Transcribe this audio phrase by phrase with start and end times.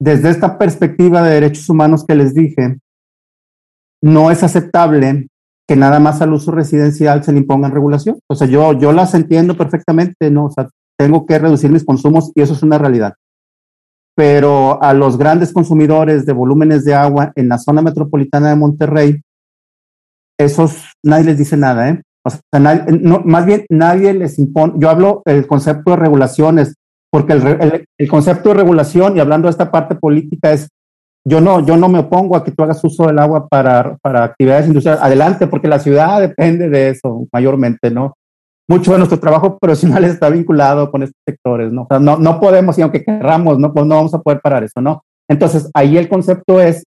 [0.00, 2.78] desde esta perspectiva de derechos humanos que les dije,
[4.02, 5.28] no es aceptable
[5.68, 8.18] que nada más al uso residencial se le impongan regulación.
[8.28, 10.46] O sea, yo, yo las entiendo perfectamente, ¿no?
[10.46, 13.14] O sea, tengo que reducir mis consumos y eso es una realidad.
[14.16, 19.20] Pero a los grandes consumidores de volúmenes de agua en la zona metropolitana de Monterrey,
[20.38, 22.02] esos nadie les dice nada, ¿eh?
[22.24, 22.86] O sea,
[23.24, 24.74] más bien nadie les impone.
[24.76, 26.74] Yo hablo el concepto de regulaciones,
[27.10, 30.68] porque el, el, concepto de regulación, y hablando de esta parte política, es
[31.24, 34.24] yo no, yo no me opongo a que tú hagas uso del agua para, para
[34.24, 35.02] actividades industriales.
[35.02, 38.14] Adelante, porque la ciudad depende de eso mayormente, ¿no?
[38.68, 41.82] Mucho de nuestro trabajo profesional está vinculado con estos sectores, ¿no?
[41.82, 44.80] O sea, no, no podemos, y aunque querramos, no, no vamos a poder parar eso,
[44.80, 45.02] ¿no?
[45.28, 46.84] Entonces, ahí el concepto es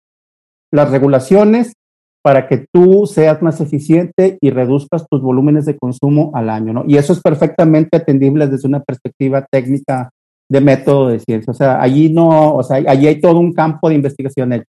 [0.71, 1.73] las regulaciones
[2.23, 6.85] para que tú seas más eficiente y reduzcas tus volúmenes de consumo al año, ¿no?
[6.87, 10.11] Y eso es perfectamente atendible desde una perspectiva técnica
[10.51, 11.51] de método de ciencia.
[11.51, 14.65] O sea, allí no, o sea, allí hay todo un campo de investigación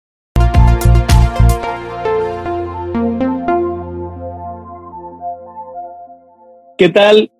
[6.79, 7.30] ¿Qué tal?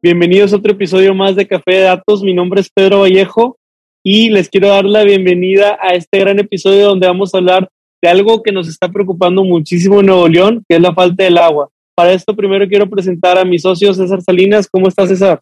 [0.00, 2.22] Bienvenidos a otro episodio más de Café de Datos.
[2.22, 3.56] Mi nombre es Pedro Vallejo
[4.04, 7.68] y les quiero dar la bienvenida a este gran episodio donde vamos a hablar
[8.04, 11.38] de algo que nos está preocupando muchísimo en Nuevo León, que es la falta del
[11.38, 11.70] agua.
[11.96, 14.68] Para esto primero quiero presentar a mi socio César Salinas.
[14.70, 15.40] ¿Cómo estás, César?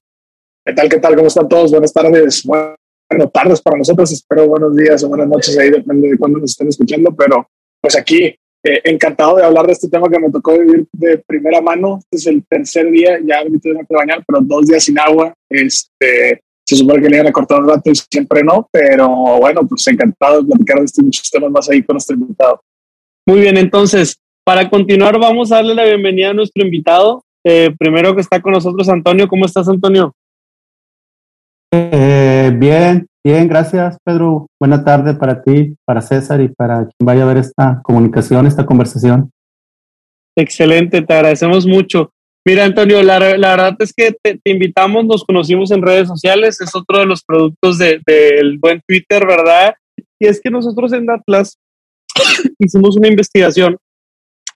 [0.64, 0.88] ¿Qué tal?
[0.88, 1.16] ¿Qué tal?
[1.16, 1.72] ¿Cómo están todos?
[1.72, 2.44] Buenas tardes.
[2.44, 4.12] Bueno, tardes para nosotros.
[4.12, 5.58] Espero buenos días o buenas noches.
[5.58, 7.12] Ahí depende de cuándo nos estén escuchando.
[7.16, 7.48] Pero
[7.80, 11.60] pues aquí, eh, encantado de hablar de este tema que me tocó vivir de primera
[11.60, 11.98] mano.
[12.12, 13.18] Este es el tercer día.
[13.24, 15.34] Ya ahorita tengo que bañar, pero dos días sin agua.
[15.50, 16.40] Este,
[16.76, 18.68] se supone que le iban a cortar un rato y siempre no.
[18.70, 22.60] Pero bueno, pues encantado de platicar de estos muchos temas más ahí con nuestro invitado.
[23.26, 27.24] Muy bien, entonces, para continuar, vamos a darle la bienvenida a nuestro invitado.
[27.44, 29.28] Eh, primero que está con nosotros, Antonio.
[29.28, 30.14] ¿Cómo estás, Antonio?
[31.74, 34.46] Eh, bien, bien, gracias Pedro.
[34.60, 38.66] Buena tarde para ti, para César y para quien vaya a ver esta comunicación, esta
[38.66, 39.30] conversación.
[40.36, 42.10] Excelente, te agradecemos mucho.
[42.44, 46.98] Mira, Antonio, la, verdad es que te, invitamos, nos conocimos en redes sociales, es otro
[46.98, 49.74] de los productos del de, buen Twitter, ¿verdad?
[50.18, 51.58] Y es que nosotros en Atlas
[52.58, 53.76] hicimos una investigación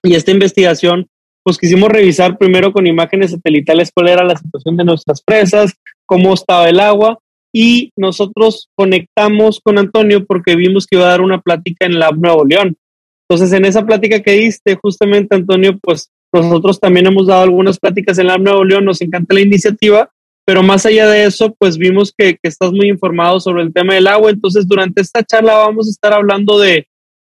[0.03, 1.07] y esta investigación,
[1.43, 5.73] pues quisimos revisar primero con imágenes satelitales cuál era la situación de nuestras presas,
[6.05, 7.19] cómo estaba el agua
[7.53, 12.11] y nosotros conectamos con Antonio porque vimos que iba a dar una plática en la
[12.11, 12.75] Nuevo León.
[13.29, 18.17] Entonces, en esa plática que diste, justamente Antonio, pues nosotros también hemos dado algunas pláticas
[18.19, 20.09] en la Nuevo León, nos encanta la iniciativa,
[20.45, 24.07] pero más allá de eso, pues vimos que, estás muy informado sobre el tema del
[24.07, 24.29] agua.
[24.29, 26.87] Entonces, durante esta charla vamos a estar hablando de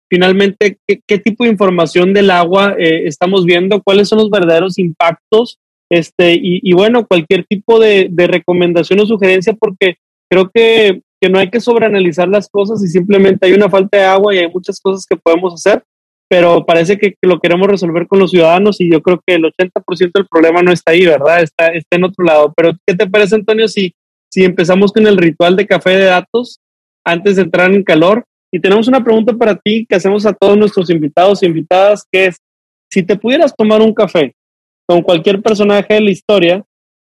[0.09, 5.59] finalmente qué, tipo de información del agua eh, estamos viendo, cuáles son los verdaderos impactos
[5.89, 9.95] este, y, bueno, cualquier tipo de, recomendación o sugerencia, porque
[10.29, 14.35] creo que, no hay que sobreanalizar las cosas y simplemente hay una falta de agua
[14.35, 15.83] y hay muchas cosas que podemos hacer,
[16.27, 20.11] pero parece que, lo queremos resolver con los ciudadanos y yo creo que el 80%
[20.13, 21.43] del problema no está ahí, ¿verdad?
[21.43, 22.53] Está, está en otro lado.
[22.55, 23.93] Pero, ¿qué te parece, Antonio, si,
[24.31, 26.59] si empezamos con el ritual de café de datos
[27.05, 28.25] antes de entrar en calor?
[28.51, 32.27] Y tenemos una pregunta para ti que hacemos a todos nuestros invitados e invitadas, que
[32.27, 32.37] es,
[32.91, 34.33] si te pudieras tomar un café
[34.87, 36.63] con cualquier personaje de la historia,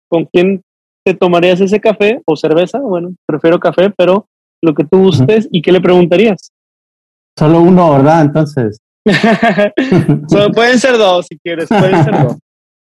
[0.09, 0.61] ¿con quién
[1.05, 2.79] te tomarías ese café o cerveza?
[2.79, 4.27] Bueno, prefiero café, pero
[4.61, 6.51] lo que tú gustes, ¿y qué le preguntarías?
[7.37, 8.23] Solo uno, ¿verdad?
[8.23, 8.79] Entonces.
[10.53, 12.37] pueden ser dos si quieres, pueden ser dos.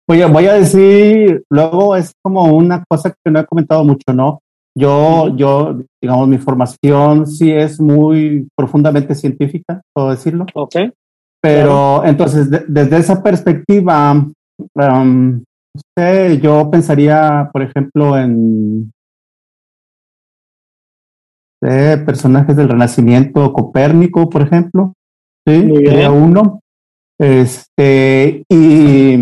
[0.09, 4.39] Oye, voy a decir, luego es como una cosa que no he comentado mucho, ¿no?
[4.75, 10.45] Yo, yo, digamos, mi formación sí es muy profundamente científica, puedo decirlo.
[10.55, 10.75] Ok.
[11.41, 14.25] Pero entonces, desde esa perspectiva,
[14.75, 15.43] Um,
[16.41, 18.91] yo pensaría, por ejemplo, en
[21.61, 24.93] personajes del Renacimiento, Copérnico, por ejemplo.
[25.49, 26.61] Sí, uno.
[27.19, 29.17] Este, y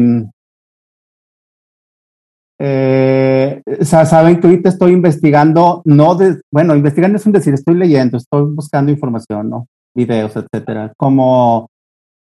[2.60, 8.18] eh, saben que ahorita estoy investigando, no de, bueno, investigando es un decir, estoy leyendo,
[8.18, 9.68] estoy buscando información, ¿no?
[9.96, 11.70] Videos, etcétera, como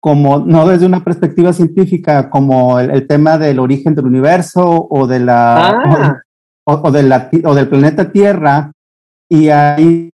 [0.03, 5.21] como no desde una perspectiva científica, como el, tema del origen del universo o de
[5.21, 6.23] la ah.
[6.65, 8.73] o, de la o del planeta Tierra
[9.29, 10.11] y ahí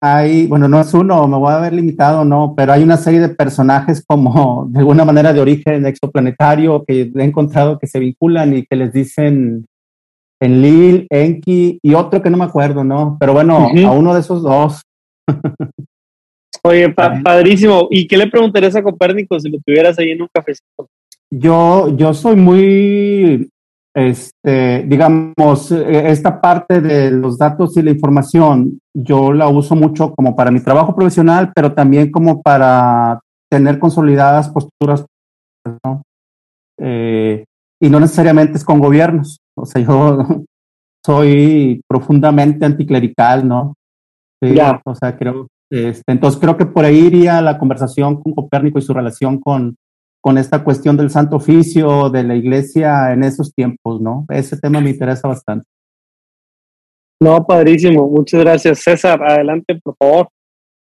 [0.00, 3.20] hay, bueno, no es uno, me voy a ver limitado, no, pero hay una serie
[3.20, 8.56] de personajes como de alguna manera de origen exoplanetario que he encontrado que se vinculan
[8.56, 9.66] y que les dicen
[10.40, 13.16] en Lil, Enki y otro que no me acuerdo, ¿no?
[13.18, 14.82] Pero bueno, a uno de esos dos.
[16.62, 17.88] Oye, padrísimo.
[17.90, 20.88] ¿Y qué le preguntarías a Copérnico si lo tuvieras ahí en un cafecito?
[21.30, 23.50] Yo, yo soy muy
[23.94, 30.14] este, digamos, eh, esta parte de los datos y la información, yo la uso mucho
[30.14, 33.20] como para mi trabajo profesional, pero también como para
[33.50, 35.04] tener consolidadas posturas,
[35.84, 36.02] ¿no?
[36.78, 37.44] Eh,
[37.80, 39.38] y no necesariamente es con gobiernos.
[39.56, 40.44] O sea, yo
[41.04, 43.74] soy profundamente anticlerical, ¿no?
[44.40, 44.80] Ya.
[44.84, 48.82] O sea, creo, este, entonces creo que por ahí iría la conversación con Copérnico y
[48.82, 49.76] su relación con,
[50.20, 54.26] con esta cuestión del santo oficio, de la iglesia en esos tiempos, ¿no?
[54.28, 55.66] Ese tema me interesa bastante.
[57.20, 58.08] No, padrísimo.
[58.08, 58.80] Muchas gracias.
[58.80, 60.28] César, adelante, por favor.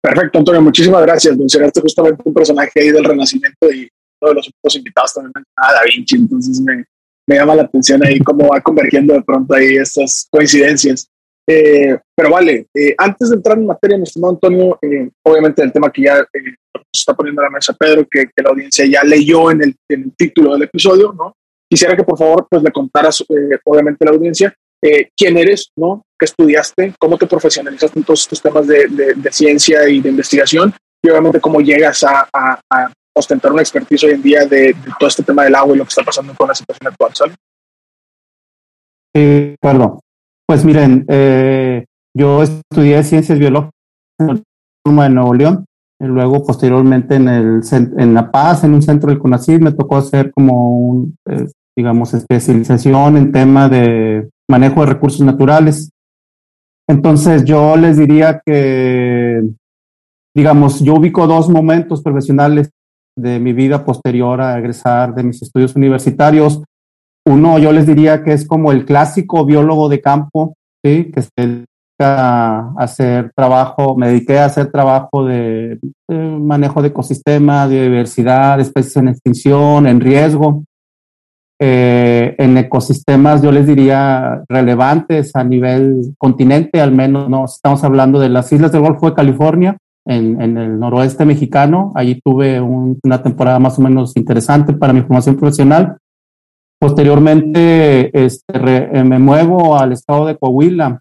[0.00, 1.36] Perfecto, Antonio, muchísimas gracias.
[1.36, 3.88] Mencionaste justamente un personaje ahí del Renacimiento y
[4.20, 6.84] todos los otros invitados también a Da Vinci, entonces me,
[7.26, 11.08] me llama la atención ahí cómo va convergiendo de pronto ahí estas coincidencias.
[11.50, 15.72] Eh, pero vale, eh, antes de entrar en materia, mi estimado Antonio, eh, obviamente el
[15.72, 16.22] tema que ya
[16.92, 20.52] está poniendo la mesa Pedro, que, la audiencia ya leyó en el, en el, título
[20.52, 21.34] del episodio, ¿no?
[21.70, 23.24] Quisiera que por favor pues le contaras,
[23.64, 24.54] obviamente, a la audiencia
[25.16, 26.02] quién eres, ¿no?
[26.18, 26.94] ¿Qué estudiaste?
[26.98, 28.86] ¿Cómo te profesionalizaste en todos estos temas de,
[29.16, 30.72] de, ciencia y de investigación?
[31.02, 35.08] Y obviamente cómo llegas a, a, a ostentar una expertise hoy en día de, todo
[35.08, 37.34] este tema del agua y lo que está pasando con la situación actual, ¿sale?
[39.14, 39.98] Eh, perdón.
[40.48, 41.84] Pues miren, eh,
[42.16, 43.74] yo estudié ciencias biológicas
[44.18, 45.66] en de Nuevo León,
[46.00, 49.98] y luego posteriormente en, el, en La Paz, en un centro del CONACYT, me tocó
[49.98, 55.90] hacer como, un, eh, digamos, especialización en tema de manejo de recursos naturales.
[56.88, 59.42] Entonces yo les diría que,
[60.34, 62.70] digamos, yo ubico dos momentos profesionales
[63.18, 66.62] de mi vida posterior a egresar de mis estudios universitarios.
[67.28, 71.68] Uno, yo les diría que es como el clásico biólogo de campo, que se dedica
[72.00, 75.78] a hacer trabajo, me dediqué a hacer trabajo de,
[76.08, 80.64] manejo de ecosistemas, de diversidad, especies en extinción, en riesgo.
[81.60, 88.20] Eh, en ecosistemas, yo les diría, relevantes a nivel continente, al menos, no estamos hablando
[88.20, 89.76] de las islas del Golfo de California,
[90.06, 91.92] en, el noroeste mexicano.
[91.94, 95.98] Allí tuve un, una temporada más o menos interesante para mi formación profesional.
[96.80, 101.00] Posteriormente este, re, me muevo al estado de Coahuila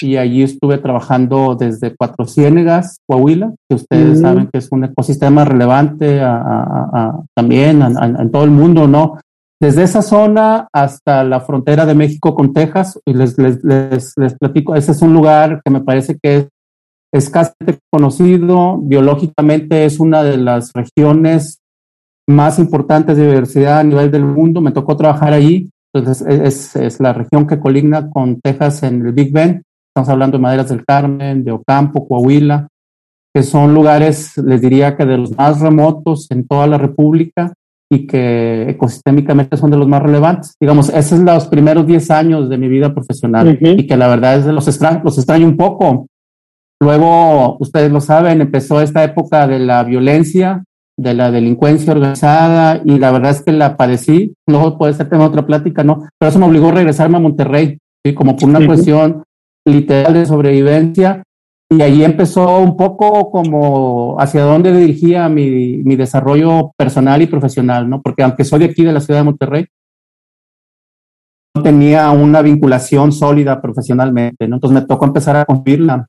[0.00, 4.22] y allí estuve trabajando desde Cuatro Ciénegas, Coahuila, que ustedes mm.
[4.22, 9.18] saben que es un ecosistema relevante a, a, a, también en todo el mundo, ¿no?
[9.60, 14.34] Desde esa zona hasta la frontera de México con Texas, y les, les, les, les
[14.36, 16.48] platico, ese es un lugar que me parece que es
[17.12, 21.61] escasamente conocido, biológicamente es una de las regiones
[22.28, 27.00] más importantes de diversidad a nivel del mundo, me tocó trabajar allí, entonces es, es,
[27.00, 30.84] la región que coligna con Texas en el Big Bend, estamos hablando de Maderas del
[30.84, 32.68] Carmen, de Ocampo, Coahuila,
[33.34, 37.52] que son lugares, les diría que de los más remotos en toda la República
[37.90, 40.54] y que ecosistémicamente son de los más relevantes.
[40.58, 43.80] Digamos, esos son los primeros 10 años de mi vida profesional uh -huh.
[43.80, 46.06] y que la verdad es de los extraño, los extraño un poco.
[46.80, 50.64] Luego, ustedes lo saben, empezó esta época de la violencia,
[50.98, 54.34] de la delincuencia organizada y la verdad es que la padecí.
[54.46, 56.08] Luego puede ser tema otra plática, ¿no?
[56.18, 58.14] Pero eso me obligó a regresarme a Monterrey, ¿sí?
[58.14, 58.66] como por una -huh.
[58.66, 59.24] cuestión
[59.64, 61.22] literal de sobrevivencia
[61.72, 67.88] y ahí empezó un poco como hacia dónde dirigía mi, mi, desarrollo personal y profesional,
[67.88, 68.02] ¿no?
[68.02, 69.66] Porque aunque soy de aquí, de la ciudad de Monterrey,
[71.56, 74.56] no tenía una vinculación sólida profesionalmente, ¿no?
[74.56, 76.06] Entonces me tocó empezar a construirla.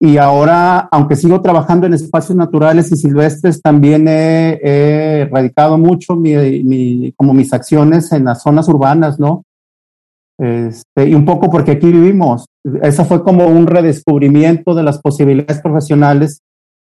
[0.00, 6.14] Y ahora, aunque sigo trabajando en espacios naturales y silvestres, también he, he radicado mucho
[6.14, 9.44] mi, mi, como mis acciones en las zonas urbanas, ¿no?
[10.38, 12.46] Este, y un poco porque aquí vivimos.
[12.80, 16.42] Esa fue como un redescubrimiento de las posibilidades profesionales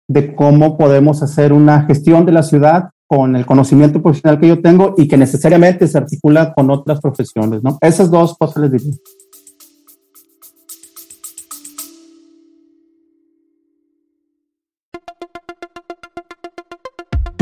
[0.08, 4.62] de cómo podemos hacer una gestión de la ciudad con el conocimiento profesional que yo
[4.62, 7.78] tengo y que necesariamente se articula con otras profesiones, ¿no?
[7.82, 8.94] Esas dos cosas les diría.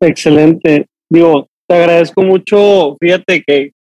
[0.00, 0.86] Excelente.
[1.10, 2.96] Digo, te agradezco mucho.
[2.98, 3.72] Fíjate que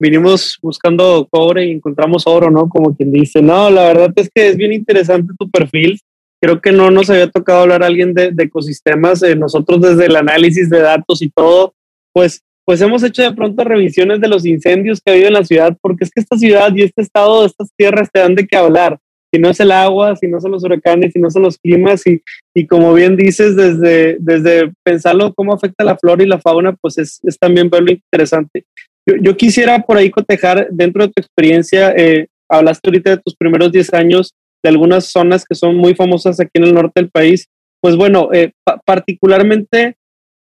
[0.00, 2.68] vinimos buscando cobre y encontramos oro, ¿no?
[2.68, 3.42] Como quien dice.
[3.42, 6.00] No, la verdad es que es bien interesante tu perfil.
[6.40, 9.22] Creo que no nos había tocado hablar alguien de, ecosistemas.
[9.22, 11.74] Eh, nosotros desde el análisis de datos y todo,
[12.12, 15.44] pues, pues hemos hecho de pronto revisiones de los incendios que ha habido en la
[15.44, 18.56] ciudad, porque es que esta ciudad y este estado, estas tierras te dan de qué
[18.56, 18.98] hablar
[19.32, 22.06] si no es el agua, si no son los huracanes, si no son los climas
[22.06, 22.22] y,
[22.54, 26.98] y como bien dices, desde, desde pensarlo cómo afecta la flora y la fauna, pues
[26.98, 28.64] es, es también verlo interesante.
[29.06, 33.36] Yo, yo, quisiera por ahí cotejar dentro de tu experiencia, eh, hablaste ahorita de tus
[33.36, 37.10] primeros 10 años, de algunas zonas que son muy famosas aquí en el norte del
[37.10, 37.48] país,
[37.80, 38.52] pues bueno, eh,
[38.84, 39.96] particularmente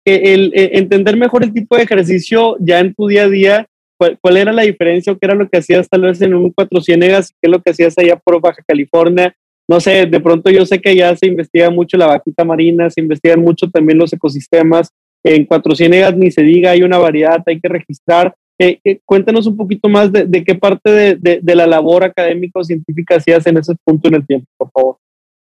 [0.05, 4.37] el, eh, entender mejor el tipo de ejercicio ya en tu día a día ¿Cuál,
[4.37, 7.31] era la diferencia o qué era lo que hacías tal vez en un Cuatro Ciénegas?
[7.31, 9.35] ¿Qué es lo que hacías allá por Baja California?
[9.67, 13.01] No sé, de pronto yo sé que ya se investiga mucho la vaquita marina, se
[13.01, 14.89] investigan mucho también los ecosistemas.
[15.23, 18.35] En Cuatro Ciénegas ni se diga, hay una variedad, hay que registrar.
[18.59, 22.63] Eh, eh, cuéntanos un poquito más de, qué parte de, de, la labor académica o
[22.63, 24.97] científica hacías en ese punto en el tiempo, por favor.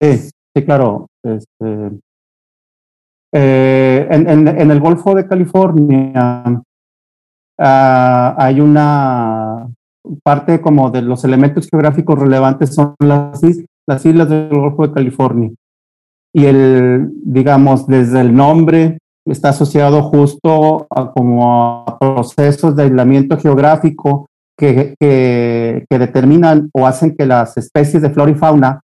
[0.00, 1.07] Sí, sí, claro.
[1.23, 1.99] Este,
[3.33, 6.62] eh, en, el Golfo de California
[7.59, 9.67] Ah, hay una
[10.23, 13.41] parte como de los elementos geográficos relevantes son las,
[13.87, 15.50] las islas del Golfo de California.
[16.33, 23.37] Y el, digamos, desde el nombre está asociado justo a como a procesos de aislamiento
[23.38, 28.81] geográfico que, que, que, determinan o hacen que las especies de flora y fauna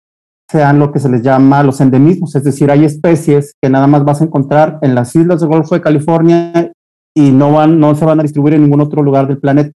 [0.49, 4.03] sean lo que se les llama los endemismos, es decir, hay especies que nada más
[4.03, 6.73] vas a encontrar en las islas del Golfo de California
[7.15, 9.71] y no, van, no se van a distribuir en ningún otro lugar del planeta.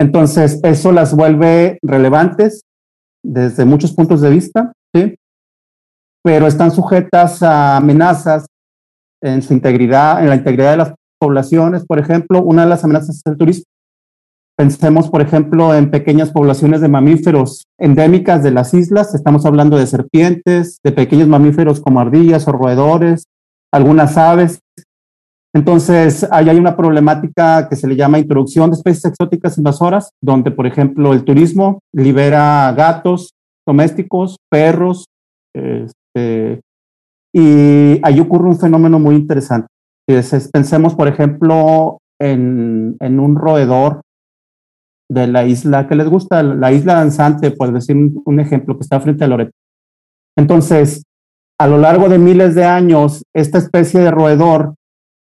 [0.00, 2.62] Entonces, eso las vuelve relevantes
[3.24, 5.14] desde muchos puntos de vista, ¿sí?
[6.24, 8.46] pero están sujetas a amenazas
[9.22, 11.86] en su integridad, en la integridad de las poblaciones.
[11.86, 13.64] Por ejemplo, una de las amenazas es el turismo.
[14.56, 19.14] Pensemos, por ejemplo, en pequeñas poblaciones de mamíferos endémicas de las islas.
[19.14, 23.24] Estamos hablando de serpientes, de pequeños mamíferos como ardillas o roedores,
[23.72, 24.60] algunas aves
[25.54, 30.50] entonces, ahí hay una problemática que se le llama introducción de especies exóticas invasoras, donde,
[30.50, 33.34] por ejemplo, el turismo libera gatos
[33.66, 35.06] domésticos, perros,
[35.54, 36.60] este,
[37.34, 39.68] y ahí ocurre un fenómeno muy interesante.
[40.52, 44.00] Pensemos, por ejemplo, en, en un roedor
[45.12, 49.00] de la isla que les gusta, la isla danzante, por decir un, ejemplo, que está
[49.00, 49.52] frente a Loreto.
[50.36, 51.04] Entonces,
[51.60, 54.74] a lo largo de miles de años, esta especie de roedor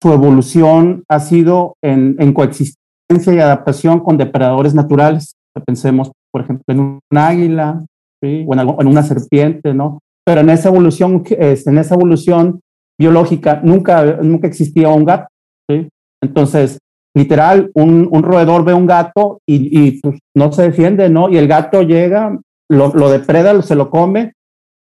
[0.02, 5.34] su evolución ha sido en, en coexistencia y adaptación con depredadores naturales.
[5.66, 7.84] Pensemos, por ejemplo, en un águila
[8.22, 10.00] o en, una serpiente, ¿no?
[10.24, 12.60] Pero en esa evolución, en esa evolución
[12.98, 15.28] biológica nunca, nunca existía un gato.
[15.68, 15.88] ¿sí?
[16.22, 16.78] Entonces,
[17.16, 21.28] literal, un, roedor ve un gato y, y pues, no se defiende, ¿no?
[21.30, 22.38] Y el gato llega,
[22.70, 24.34] lo, lo depreda, se lo come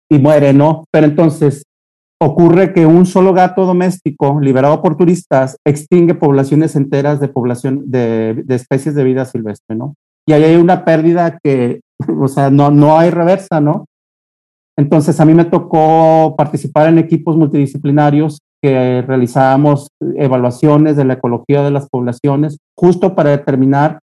[0.09, 0.85] y muere, ¿no?
[0.91, 1.63] Pero entonces,
[2.21, 8.43] ocurre que un solo gato doméstico liberado por turistas extingue poblaciones enteras de población de,
[8.49, 9.95] especies de vida silvestre, ¿no?
[10.27, 11.81] Y ahí hay una pérdida que,
[12.19, 13.85] o sea, no, no hay reversa, ¿no?
[14.77, 21.61] Entonces a mí me tocó participar en equipos multidisciplinarios que realizábamos evaluaciones de la ecología
[21.61, 23.99] de las poblaciones justo para determinar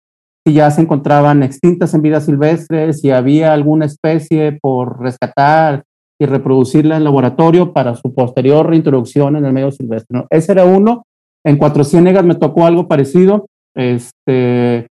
[0.46, 5.84] si ya se encontraban extintas en vida silvestre, si había alguna especie por rescatar,
[6.20, 10.24] y reproducirla en laboratorio para su posterior reintroducción en el medio silvestre.
[10.30, 11.04] Ese era uno.
[11.44, 13.46] En Cuatro Ciénegas me tocó algo parecido.
[13.74, 14.88] Este,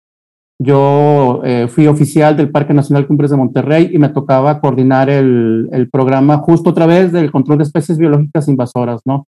[0.59, 5.69] yo eh, fui oficial del Parque Nacional Cumbres de Monterrey y me tocaba coordinar el,
[5.71, 9.27] el, programa justo otra vez del control de especies biológicas invasoras, ¿no?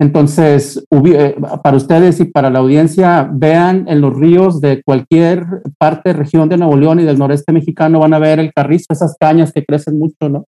[0.00, 5.44] Entonces, eh, para ustedes y para la audiencia, vean en los ríos de cualquier
[5.76, 9.14] parte, región de Nuevo León y del noreste mexicano, van a ver el carrizo, esas
[9.20, 10.46] cañas que crecen mucho, ¿no?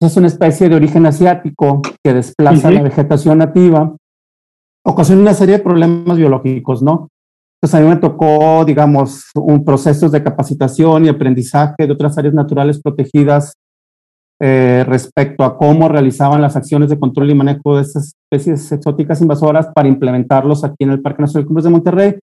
[0.00, 3.96] Es una especie de origen asiático que desplaza la vegetación nativa,
[4.84, 7.08] ocasiona una serie de problemas biológicos, ¿no?
[7.56, 12.34] Entonces a mí me tocó, digamos, un proceso de capacitación y aprendizaje de otras áreas
[12.34, 13.54] naturales protegidas
[14.38, 19.22] eh, respecto a cómo realizaban las acciones de control y manejo de estas especies exóticas
[19.22, 22.18] invasoras para implementarlos aquí en el Parque Nacional Cumbres de Monterrey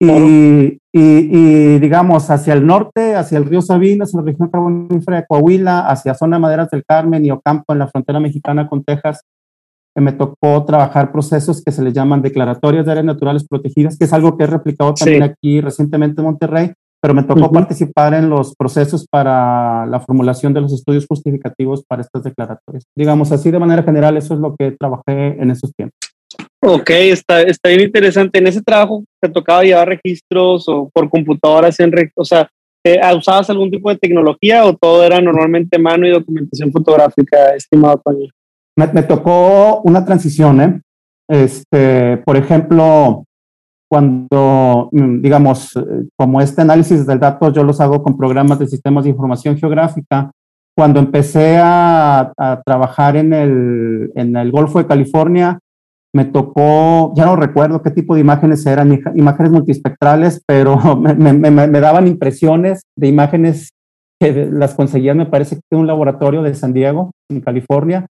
[0.00, 5.26] y, y, digamos, hacia el norte, hacia el río Sabinas, en la región carbonífera de
[5.28, 9.22] Coahuila, hacia zona de Maderas del Carmen y Ocampo, en la frontera mexicana con Texas,
[9.96, 14.12] me tocó trabajar procesos que se le llaman declaratorias de áreas naturales protegidas, que es
[14.12, 18.54] algo que he replicado también aquí recientemente en Monterrey, pero me tocó participar en los
[18.54, 22.84] procesos para la formulación de los estudios justificativos para estas declaratorias.
[22.96, 25.98] Digamos así, de manera general, eso es lo que trabajé en esos tiempos.
[26.62, 28.38] Ok, está, está bien interesante.
[28.38, 32.48] En ese trabajo te tocaba llevar registros o por computadoras, en o sea,
[32.84, 38.00] eh, ¿usabas algún tipo de tecnología o todo era normalmente mano y documentación fotográfica, estimado
[38.04, 38.28] Toño?
[38.76, 40.80] Me, me tocó una transición, ¿eh?
[41.28, 43.24] Este, por ejemplo,
[43.90, 48.66] cuando, mm, digamos, eh, como este análisis del datos yo los hago con programas de
[48.66, 50.30] sistemas de información geográfica,
[50.76, 52.32] cuando empecé a,
[52.64, 55.58] trabajar en el, en el Golfo de California,
[56.12, 62.08] me tocó, ya no recuerdo qué tipo de imágenes eran, imágenes multispectrales, pero me, daban
[62.08, 63.70] impresiones de imágenes
[64.20, 68.06] que las conseguían, me parece que en un laboratorio de San Diego, en California,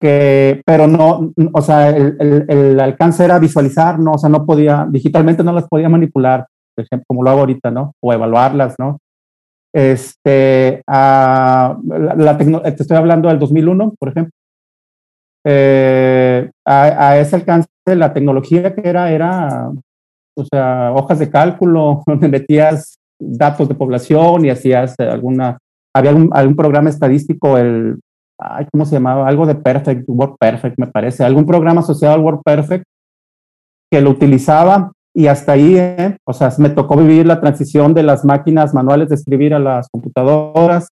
[0.00, 5.44] que, pero no, o sea, el, alcance era visualizar, no, o sea, no podía, digitalmente
[5.44, 7.92] no las podía manipular, por ejemplo, como lo hago ahorita, ¿no?
[8.00, 8.98] O evaluarlas, ¿no?
[9.74, 14.32] Este, a, la, la te estoy hablando del 2001, por ejemplo.
[15.44, 19.70] Eh, a, ese alcance, la tecnología que era, era,
[20.36, 25.58] o sea, hojas de cálculo, donde metías datos de población y hacías alguna,
[25.94, 27.98] había algún, algún programa estadístico, el,
[28.38, 29.28] ay, ¿cómo se llamaba?
[29.28, 32.84] Algo de Perfect, Word Perfect, me parece, algún programa asociado al Word Perfect
[33.90, 36.16] que lo utilizaba y hasta ahí, ¿eh?
[36.26, 39.88] o sea, me tocó vivir la transición de las máquinas manuales de escribir a las
[39.90, 40.88] computadoras.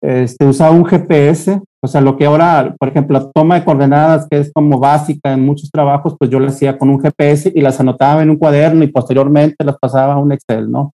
[0.00, 4.38] Este, usaba un GPS, o sea, lo que ahora, por ejemplo, toma de coordenadas, que
[4.38, 7.80] es como básica en muchos trabajos, pues yo la hacía con un GPS y las
[7.80, 10.92] anotaba en un cuaderno y posteriormente las pasaba a un Excel, ¿no?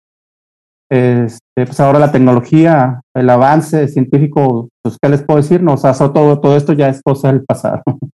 [0.89, 5.61] Este, pues ahora la tecnología, el avance científico, pues, ¿qué les puedo decir?
[5.61, 7.81] No, o sea, todo, todo esto ya es cosa del pasado.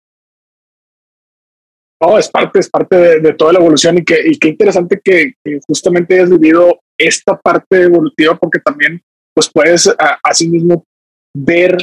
[2.01, 5.31] No, es parte, es parte de, toda la evolución y, que, y qué interesante que,
[5.65, 9.01] justamente hayas vivido esta parte evolutiva porque también
[9.33, 9.89] pues puedes
[10.21, 10.83] así mismo
[11.33, 11.77] ver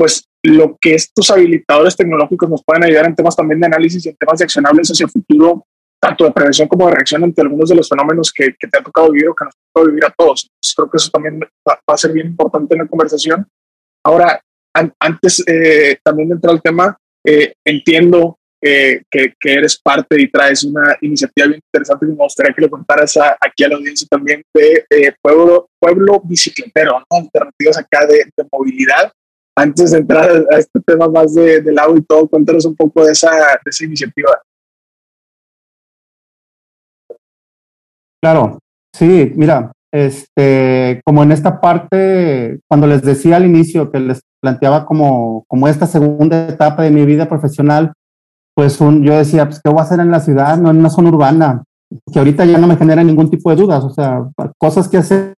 [0.00, 4.08] pues lo que estos habilitadores tecnológicos nos pueden ayudar en temas también de análisis y
[4.08, 5.66] en temas de accionables hacia el futuro,
[6.00, 9.10] tanto de prevención como de reacción ante algunos de los fenómenos que, te ha tocado
[9.10, 10.50] vivir o que nos ha tocado vivir a todos.
[10.74, 13.46] creo que eso también va, a ser bien importante en la conversación.
[14.02, 14.40] Ahora,
[14.98, 20.64] antes eh, también de entrar al tema, eh, entiendo que, que, eres parte y traes
[20.64, 24.42] una iniciativa bien interesante y me gustaría que le contaras aquí a la audiencia también
[24.54, 29.12] de eh, Pueblo, Pueblo Bicicletero, alternativas acá de, de movilidad
[29.60, 33.04] antes de entrar a este tema más de, del agua y todo, cuéntanos un poco
[33.04, 34.30] de esa, de esa iniciativa.
[38.22, 38.58] Claro,
[38.94, 44.86] sí, mira, este, como en esta parte, cuando les decía al inicio que les planteaba
[44.86, 47.92] como, como esta segunda etapa de mi vida profesional,
[48.54, 50.90] pues un, yo decía, pues, ¿qué voy a hacer en la ciudad, no en una
[50.90, 51.64] zona urbana?
[52.12, 54.22] Que ahorita ya no me genera ningún tipo de dudas, o sea,
[54.58, 55.34] cosas que hacer,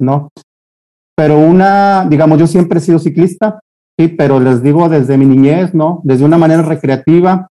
[0.00, 0.30] ¿no?
[1.16, 3.60] Pero una, digamos, yo siempre he sido ciclista,
[3.98, 6.00] sí, pero les digo desde mi niñez, ¿no?
[6.04, 7.48] Desde una manera recreativa.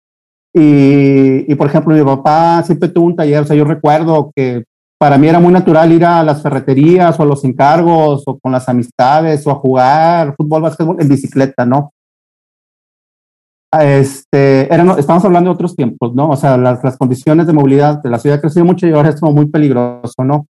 [0.54, 4.64] Y, y, por ejemplo, mi papá siempre tuvo un taller, o sea, yo recuerdo que
[4.98, 8.52] para mí era muy natural ir a las ferreterías o a los encargos o con
[8.52, 11.92] las amistades o a jugar fútbol, básquetbol en bicicleta, ¿no?
[13.72, 16.30] Este, eran, estamos hablando de otros tiempos, ¿no?
[16.30, 19.10] O sea, las, las condiciones de movilidad de la ciudad han crecido mucho y ahora
[19.10, 20.46] es como muy peligroso, ¿no?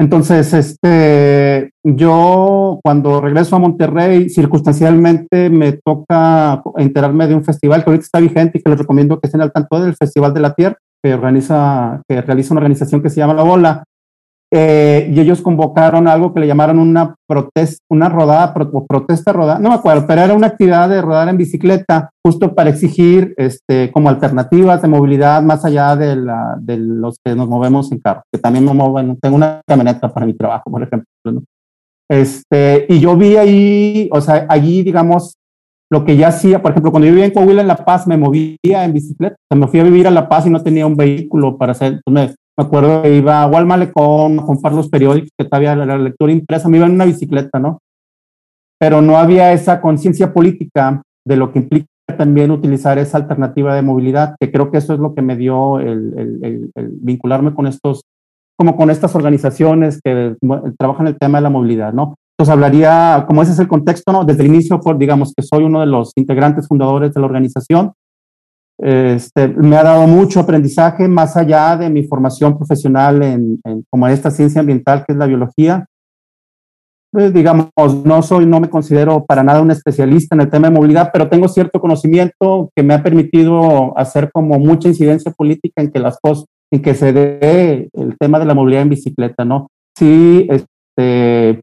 [0.00, 7.90] Entonces, este, yo cuando regreso a Monterrey, circunstancialmente me toca enterarme de un festival que
[7.90, 10.54] ahorita está vigente y que les recomiendo que estén al tanto del Festival de la
[10.54, 13.84] Tierra, que organiza, que realiza una organización que se llama La Bola.
[14.52, 19.68] Eh, y ellos convocaron algo que le llamaron una protesta, una rodada, protesta rodada, no
[19.68, 24.08] me acuerdo, pero era una actividad de rodar en bicicleta, justo para exigir este, como
[24.08, 28.40] alternativas de movilidad más allá de, la, de los que nos movemos en carro, que
[28.40, 31.06] también me muevo, tengo una camioneta para mi trabajo, por ejemplo.
[32.10, 35.36] Este, y yo vi ahí, o sea, allí, digamos,
[35.92, 38.16] lo que ya hacía, por ejemplo, cuando yo vivía en Coahuila, en La Paz, me
[38.16, 40.86] movía en bicicleta, o sea, me fui a vivir a La Paz y no tenía
[40.86, 45.44] un vehículo para hacer, me acuerdo que iba a Malecón a comprar los periódicos, que
[45.44, 47.80] todavía la, lectura impresa, me iba en una bicicleta, ¿no?
[48.78, 53.82] Pero no había esa conciencia política de lo que implica también utilizar esa alternativa de
[53.82, 56.70] movilidad, que creo que eso es lo que me dio el,
[57.00, 58.02] vincularme con estos,
[58.58, 60.34] como con estas organizaciones que
[60.78, 62.16] trabajan el tema de la movilidad, ¿no?
[62.36, 64.24] Entonces hablaría, como ese es el contexto, ¿no?
[64.24, 67.92] Desde el inicio, por, digamos que soy uno de los integrantes fundadores de la organización,
[68.82, 74.30] este, me ha dado mucho aprendizaje más allá de mi formación profesional en, como esta
[74.30, 75.86] ciencia ambiental que es la biología.
[77.12, 77.66] Pues, digamos,
[78.04, 81.28] no soy, no me considero para nada un especialista en el tema de movilidad, pero
[81.28, 86.18] tengo cierto conocimiento que me ha permitido hacer como mucha incidencia política en que las
[86.20, 89.66] cosas, en que se dé el tema de la movilidad en bicicleta, ¿no?
[89.98, 91.60] Sí, este,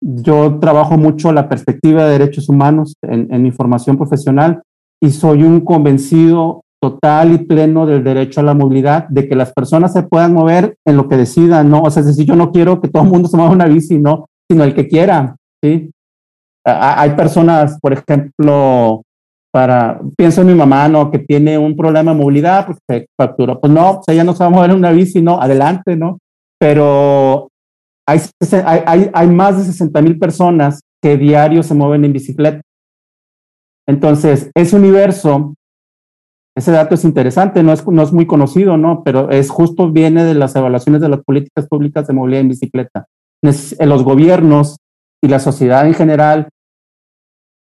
[0.00, 4.62] yo trabajo mucho la perspectiva de derechos humanos en, en mi formación profesional
[5.02, 9.52] y soy un convencido total y pleno del derecho a la movilidad, de que las
[9.52, 11.82] personas se puedan mover en lo que decidan, ¿no?
[11.82, 13.98] O sea, es decir, yo no quiero que todo el mundo se mueva una bici,
[13.98, 14.26] ¿no?
[14.48, 15.90] Sino el que quiera, ¿sí?
[16.64, 19.02] Hay personas, por ejemplo,
[19.52, 21.10] para, pienso en mi mamá, ¿no?
[21.10, 23.58] Que tiene un problema de movilidad, pues se factura.
[23.58, 25.40] Pues no, pues ella no se va a mover en una bici, ¿no?
[25.40, 26.18] Adelante, ¿no?
[26.60, 27.48] Pero
[28.06, 28.20] hay,
[28.64, 32.60] hay, hay más de 60 mil personas que diario se mueven en bicicleta.
[33.88, 35.54] Entonces, ese universo,
[36.54, 39.02] ese dato es interesante, no es, no es muy conocido, ¿no?
[39.02, 43.06] Pero es justo viene de las evaluaciones de las políticas públicas de movilidad en bicicleta.
[43.42, 44.76] Los gobiernos
[45.22, 46.48] y la sociedad en general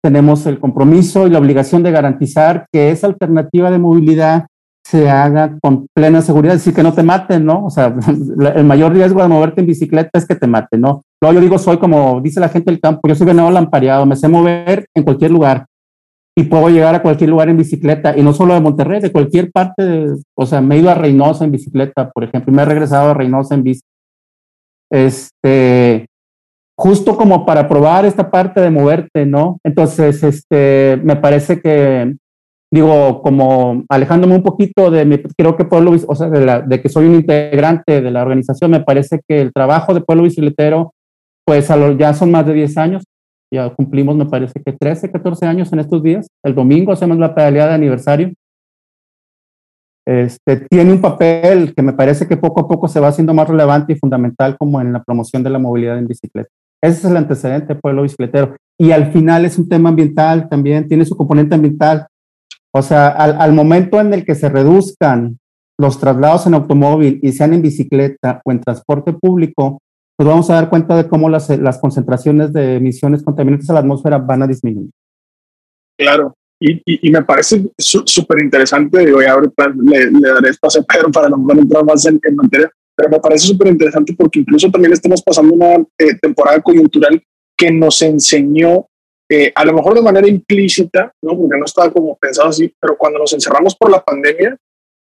[0.03, 4.47] tenemos el compromiso y la obligación de garantizar que esa alternativa de movilidad
[4.83, 7.65] se haga con plena seguridad, es decir, que no te maten, ¿no?
[7.65, 7.95] O sea,
[8.55, 11.03] el mayor riesgo de moverte en bicicleta es que te maten, ¿no?
[11.23, 14.27] yo digo, soy como dice la gente del campo, yo soy venado lampareado, me sé
[14.27, 15.67] mover en cualquier lugar
[16.35, 19.51] y puedo llegar a cualquier lugar en bicicleta, y no solo de Monterrey, de cualquier
[19.51, 22.65] parte, o sea, me he ido a Reynosa en bicicleta, por ejemplo, y me he
[22.65, 23.81] regresado a Reynosa en bici.
[24.89, 26.05] Este,
[26.77, 29.59] justo como para probar esta parte de moverte, ¿no?
[29.63, 32.15] Entonces, este, me parece que,
[32.71, 36.89] digo, como alejándome un poquito de mi, creo que Pueblo, o sea, de, de que
[36.89, 40.93] soy un integrante de la organización, me parece que el trabajo de Pueblo Bicicletero,
[41.45, 43.03] pues a lo, ya son más de 10 años,
[43.53, 46.27] ya cumplimos, me parece que 13, 14 años en estos días.
[46.43, 48.33] El domingo hacemos la pedaleada de aniversario.
[50.07, 53.47] Este, tiene un papel que me parece que poco a poco se va haciendo más
[53.47, 56.49] relevante y fundamental como en la promoción de la movilidad en bicicleta.
[56.83, 58.55] Ese es el antecedente pueblo bicicletero.
[58.79, 62.07] Y al final es un tema ambiental también, tiene su componente ambiental.
[62.73, 65.37] O sea, al, momento en el que se reduzcan
[65.77, 69.79] los traslados en automóvil y sean en bicicleta o en transporte público,
[70.21, 73.79] pues vamos a dar cuenta de cómo las, las concentraciones de emisiones contaminantes a la
[73.79, 74.91] atmósfera van a disminuir.
[75.97, 80.83] Claro, y, y, me parece súper interesante, digo, ya ahorita le, le daré espacio a
[80.83, 84.41] Pedro para a mejor entrar más en, en materia, pero me parece súper interesante porque
[84.41, 87.19] incluso también estamos pasando una eh, temporada coyuntural
[87.57, 88.85] que nos enseñó,
[89.27, 91.35] eh, a lo mejor de manera implícita, ¿no?
[91.35, 94.55] porque no estaba como pensado así, pero cuando nos encerramos por la pandemia,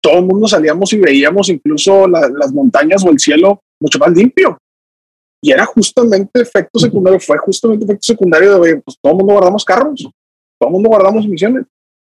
[0.02, 4.58] todo el mundo salíamos y veíamos incluso las montañas o el cielo mucho más limpio.
[5.44, 9.66] Y era justamente efecto secundario, fue justamente efecto secundario de, pues todo el mundo guardamos
[9.66, 10.08] carros,
[10.58, 11.66] todo el mundo guardamos emisiones.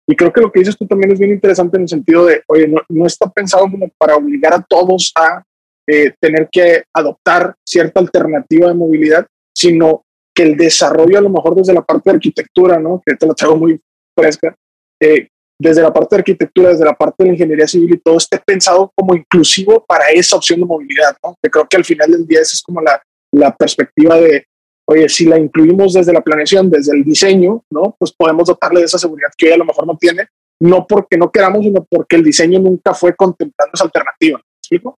[0.08, 2.44] Y creo que lo que dices tú también es bien interesante en el sentido de,
[2.48, 5.44] oye, no, no está pensado como para obligar a todos a
[5.86, 11.56] eh, tener que adoptar cierta alternativa de movilidad, sino que el desarrollo a lo mejor
[11.56, 13.04] desde la parte de arquitectura, ¿no?
[13.06, 13.82] que te lo traigo muy
[14.18, 14.56] fresca,
[15.02, 15.28] eh,
[15.60, 18.40] desde la parte de arquitectura, desde la parte de la ingeniería civil y todo esté
[18.40, 21.36] pensado como inclusivo para esa opción de movilidad, ¿no?
[21.44, 23.02] que creo que al final del día esa es como la,
[23.36, 24.46] la perspectiva de,
[24.88, 27.96] oye, si la incluimos desde la planeación, desde el diseño, ¿no?
[28.00, 30.28] Pues podemos dotarle de esa seguridad que hoy a lo mejor no tiene,
[30.62, 34.38] no porque no queramos, sino porque el diseño nunca fue contemplando esa alternativa.
[34.38, 34.98] ¿Me explico?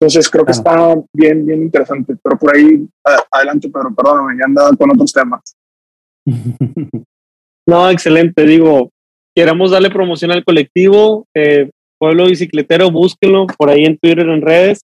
[0.00, 2.88] Entonces creo que está bien, bien interesante, pero por ahí
[3.30, 5.56] adelante, pero perdóname, ya andaba con otros temas.
[7.68, 8.90] No, excelente, digo,
[9.36, 14.80] queremos darle promoción al colectivo, eh, Pueblo Bicicletero, búsquenlo por ahí en Twitter, en redes,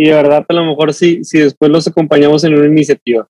[0.00, 3.28] y de verdad a lo mejor sí, si después los acompañamos en una iniciativa.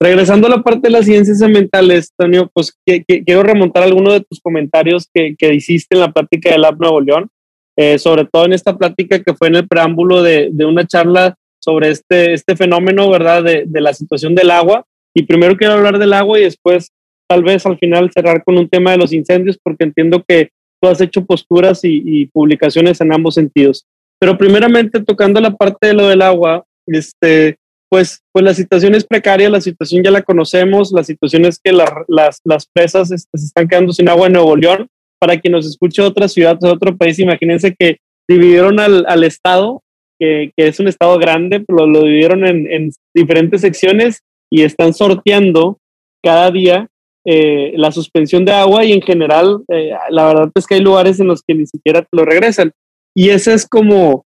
[0.00, 4.38] Regresando a la parte de las ciencias ambientales, Antonio, pues quiero remontar algunos de tus
[4.40, 7.28] comentarios que, que hiciste en la plática del Lab Nuevo León.
[7.76, 11.34] Eh, sobre todo en esta plática que fue en el preámbulo de, de una charla
[11.58, 13.42] sobre este, este fenómeno, ¿verdad?
[13.42, 14.86] De, de, la situación del agua.
[15.16, 16.92] Y primero quiero hablar del agua y después
[17.28, 20.50] tal vez al final cerrar con un tema de los incendios, porque entiendo que
[20.80, 23.84] tú has hecho posturas y, y publicaciones en ambos sentidos.
[24.18, 27.56] Pero primeramente tocando la parte de lo del agua, este,
[27.88, 31.72] pues, pues la situación es precaria, la situación ya la conocemos, la situación es que
[31.72, 34.88] las, las presas este, se están quedando sin agua en Nuevo León,
[35.20, 37.98] para quien nos escuche de otra ciudad, de otro país, imagínense que
[38.28, 39.82] dividieron al, al estado,
[40.18, 44.94] que, que, es un estado grande, pero lo, dividieron en, en, diferentes secciones y están
[44.94, 45.78] sorteando
[46.22, 46.88] cada día
[47.26, 51.20] eh, la suspensión de agua y en general, eh, la verdad es que hay lugares
[51.20, 52.72] en los que ni siquiera te lo regresan.
[53.14, 54.26] Y ese es como,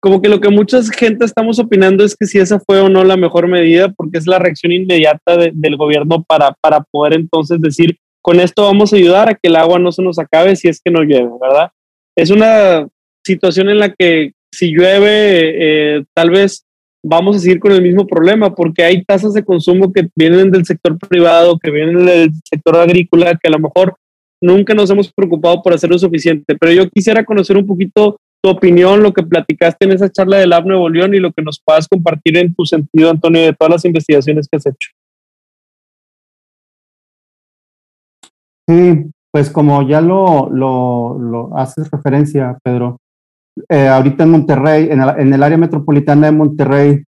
[0.00, 3.04] como que lo que mucha gente estamos opinando es que si esa fue o no
[3.04, 7.60] la mejor medida, porque es la reacción inmediata de, del gobierno para, para poder entonces
[7.60, 10.68] decir, con esto vamos a ayudar a que el agua no se nos acabe si
[10.68, 11.70] es que no llueve, ¿verdad?
[12.16, 12.88] Es una
[13.24, 16.64] situación en la que si llueve, eh, tal vez
[17.04, 20.64] vamos a seguir con el mismo problema, porque hay tasas de consumo que vienen del
[20.64, 23.96] sector privado, que vienen del sector agrícola, que a lo mejor
[24.44, 26.56] nunca nos hemos preocupado por hacerlo suficiente.
[26.58, 30.50] Pero yo quisiera conocer un poquito tu opinión, lo que platicaste en esa charla del
[30.50, 33.72] Lab Nuevo León y lo que nos puedas compartir en tu sentido, Antonio, de todas
[33.72, 34.90] las investigaciones que has hecho.
[38.68, 42.98] Sí, Pues como ya lo, lo, lo haces referencia, Pedro,
[43.68, 47.04] eh, ahorita en Monterrey, en el, área metropolitana de Monterrey,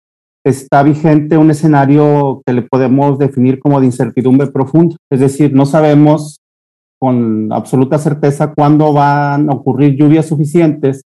[0.44, 4.96] está vigente un escenario que le podemos definir como de incertidumbre profunda.
[5.12, 6.41] Es decir, no sabemos
[7.02, 11.04] con absoluta certeza cuándo van a ocurrir lluvias suficientes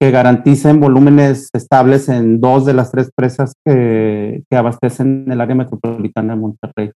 [0.00, 5.56] que garanticen volúmenes estables en dos de las tres presas que, que abastecen el área
[5.56, 6.90] metropolitana de Monterrey.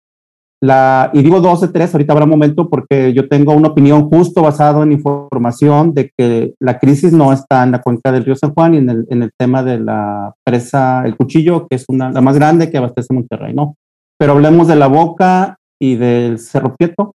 [0.61, 4.09] La, y digo dos de tres, ahorita habrá un momento porque yo tengo una opinión
[4.09, 8.35] justo basado en información de que la crisis no está en la cuenca del río
[8.35, 11.85] San Juan y en el, en el tema de la presa El Cuchillo, que es
[11.87, 13.75] una, la más grande que abastece Monterrey, ¿no?
[14.17, 17.13] Pero hablemos de la Boca y del Cerro Prieto,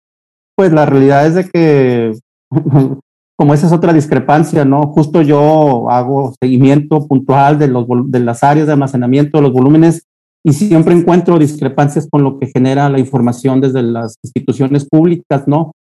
[0.61, 2.13] pues la realidad es de que,
[3.39, 4.89] como esa es otra discrepancia, ¿no?
[4.89, 10.05] Justo yo hago seguimiento puntual de, los, de las áreas de almacenamiento, de los volúmenes
[10.45, 15.73] y siempre encuentro discrepancias con lo que genera la información desde las instituciones públicas, ¿no?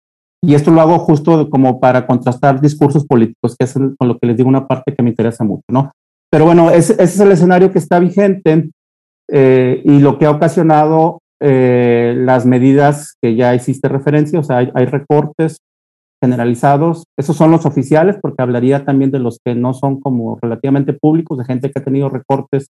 [0.45, 4.29] Y esto lo hago justo como para contrastar discursos políticos, que es con lo que
[4.29, 5.91] les digo una parte que me interesa mucho, ¿no?
[6.31, 8.71] Pero bueno, ese, ese es el escenario que está vigente
[9.29, 14.59] eh, y lo que ha ocasionado eh, las medidas que ya hiciste referencia, o sea,
[14.59, 15.59] hay, recortes
[16.21, 20.93] generalizados, esos son los oficiales, porque hablaría también de los que no son como relativamente
[20.93, 22.71] públicos, de gente que ha tenido recortes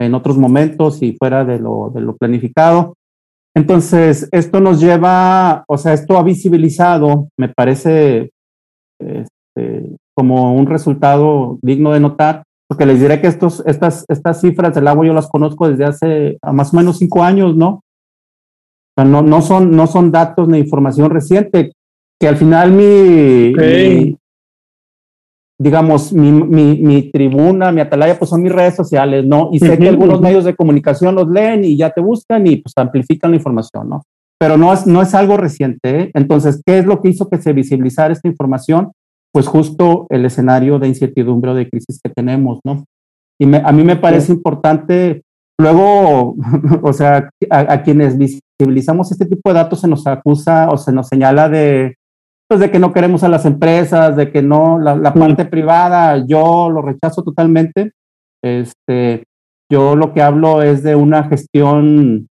[0.00, 2.94] en otros momentos y fuera de lo, planificado.
[3.54, 8.30] Entonces, esto nos lleva, o sea, esto ha visibilizado, me parece
[8.98, 14.74] este, como un resultado digno de notar, porque les diré que estos, estas, estas cifras
[14.74, 17.82] del agua yo las conozco desde hace más o menos cinco años, ¿no?
[19.00, 21.72] Sea, no, no, son, no son datos ni información reciente,
[22.20, 24.16] que al final mi, mi,
[25.58, 29.48] digamos, mi, mi, mi, tribuna, mi atalaya, pues son mis redes sociales, ¿no?
[29.52, 32.72] Y sé que algunos medios de comunicación los leen y ya te buscan y pues
[32.76, 34.02] amplifican la información, ¿no?
[34.38, 36.00] Pero no es, no es algo reciente.
[36.00, 36.10] ¿eh?
[36.14, 38.92] Entonces, ¿qué es lo que hizo que se visibilizara esta información?
[39.32, 42.84] Pues justo el escenario de incertidumbre o de crisis que tenemos, ¿no?
[43.38, 44.32] Y me, a mí me parece sí.
[44.32, 45.22] importante,
[45.58, 46.36] luego,
[46.82, 48.16] o sea, a, a quienes
[48.64, 51.96] visibilizamos este tipo de datos se nos acusa o se nos señala de
[52.48, 56.24] pues de que no queremos a las empresas, de que no, la, la parte privada,
[56.26, 57.92] yo lo rechazo totalmente.
[58.42, 59.22] Este,
[59.70, 62.26] yo lo que hablo es de una gestión,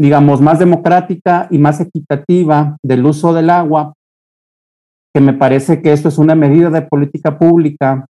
[0.00, 3.94] digamos, más democrática y más equitativa del uso del agua,
[5.14, 8.04] que me parece que esto es una medida de política pública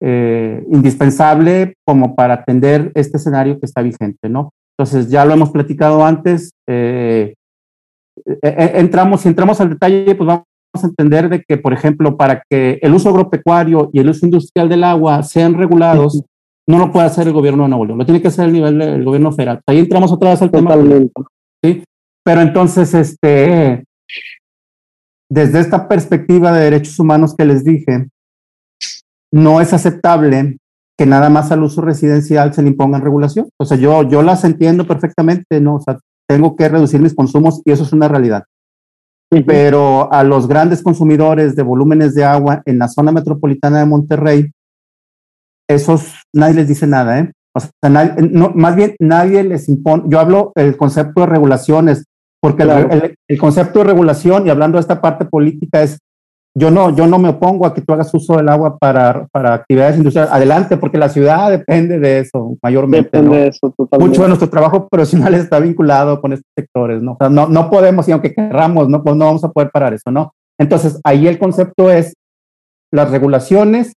[0.00, 4.52] eh, indispensable como para atender este escenario que está vigente, ¿no?
[4.78, 7.34] Entonces, ya lo hemos platicado antes, eh,
[8.24, 12.42] eh, entramos, si entramos al detalle, pues vamos a entender de que, por ejemplo, para
[12.48, 16.22] que el uso agropecuario y el uso industrial del agua sean regulados,
[16.68, 18.78] no lo puede hacer el gobierno de Nuevo León, lo tiene que hacer el nivel
[18.78, 19.60] del gobierno federal.
[19.66, 21.12] Ahí entramos otra vez al Totalmente.
[21.12, 21.28] tema.
[21.64, 21.84] ¿sí?
[22.24, 23.84] Pero entonces, este,
[25.28, 28.06] desde esta perspectiva de derechos humanos que les dije,
[29.32, 30.58] no es aceptable
[30.98, 33.48] que nada más al uso residencial se le impongan regulación.
[33.56, 35.76] O sea, yo, yo las entiendo perfectamente, ¿no?
[35.76, 38.44] O sea, tengo que reducir mis consumos y eso es una realidad
[39.46, 44.50] pero a los grandes consumidores de volúmenes de agua en la zona metropolitana de Monterrey,
[45.68, 47.32] esos nadie les dice nada, ¿eh?
[47.54, 52.04] O sea, nadie, no, más bien nadie les impone, yo hablo el concepto de regulaciones,
[52.40, 52.88] porque claro.
[52.90, 55.98] el, el, concepto de regulación, y hablando de esta parte política, es
[56.58, 59.54] yo no, yo no me opongo a que tú hagas uso del agua para, para
[59.54, 60.32] actividades industriales.
[60.32, 63.10] Adelante, porque la ciudad depende de eso mayormente.
[63.16, 63.42] Depende ¿no?
[63.42, 64.08] de eso, totalmente.
[64.08, 67.12] Mucho de nuestro trabajo profesional está vinculado con estos sectores, ¿no?
[67.12, 69.94] O sea, no, no podemos, y aunque querramos, no, pues no vamos a poder parar
[69.94, 70.32] eso, ¿no?
[70.58, 72.14] Entonces, ahí el concepto es
[72.92, 73.92] las regulaciones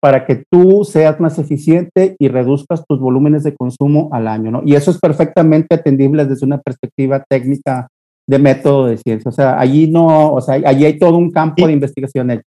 [0.00, 4.62] para que tú seas más eficiente y reduzcas tus volúmenes de consumo al año, ¿no?
[4.64, 7.88] Y eso es perfectamente atendible desde una perspectiva técnica
[8.26, 9.28] de método de ciencia.
[9.28, 12.42] O sea, allí no, o sea, allí hay todo un campo y, de investigación hecho.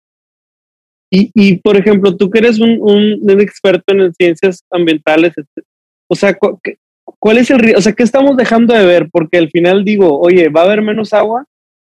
[1.10, 5.34] Y, y, por ejemplo, tú que eres un, un, un experto en ciencias ambientales,
[6.08, 6.36] o sea,
[7.18, 9.08] ¿cuál es el, o sea, qué estamos dejando de ver?
[9.10, 11.44] Porque al final digo, oye, ¿va a haber menos agua?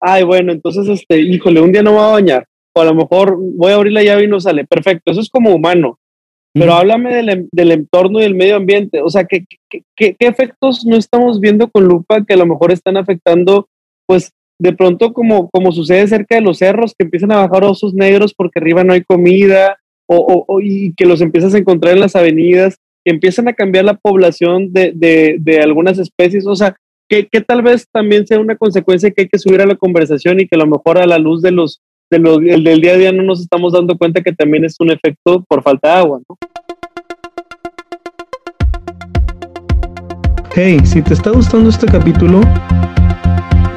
[0.00, 2.94] Ay, bueno, entonces, este, híjole, un día no me va a bañar, o a lo
[2.94, 4.64] mejor voy a abrir la llave y no sale.
[4.64, 5.98] Perfecto, eso es como humano.
[6.54, 6.76] Pero mm.
[6.76, 9.00] háblame del, del, entorno y del medio ambiente.
[9.00, 12.46] O sea, ¿qué, ¿qué, qué, qué, efectos no estamos viendo con lupa que a lo
[12.46, 13.68] mejor están afectando,
[14.06, 17.94] pues, de pronto como, como sucede cerca de los cerros, que empiezan a bajar osos
[17.94, 22.00] negros porque arriba no hay comida, o, o, y que los empiezas a encontrar en
[22.00, 26.46] las avenidas, que empiezan a cambiar la población de, de, de algunas especies.
[26.46, 26.76] O sea,
[27.08, 30.40] que, que tal vez también sea una consecuencia que hay que subir a la conversación
[30.40, 32.92] y que a lo mejor a la luz de los de lo, el del día
[32.92, 35.94] a día no nos estamos dando cuenta que también es un efecto por falta de
[35.94, 36.20] agua.
[36.28, 36.36] ¿no?
[40.54, 42.42] Hey, si te está gustando este capítulo,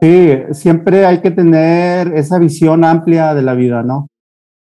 [0.00, 4.08] Sí, siempre hay que tener esa visión amplia de la vida, ¿no?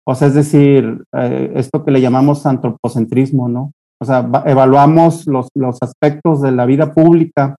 [0.08, 3.72] O sea, es decir, eh, esto que le llamamos antropocentrismo, ¿no?
[4.02, 7.56] O sea, evaluamos los, los aspectos de la vida pública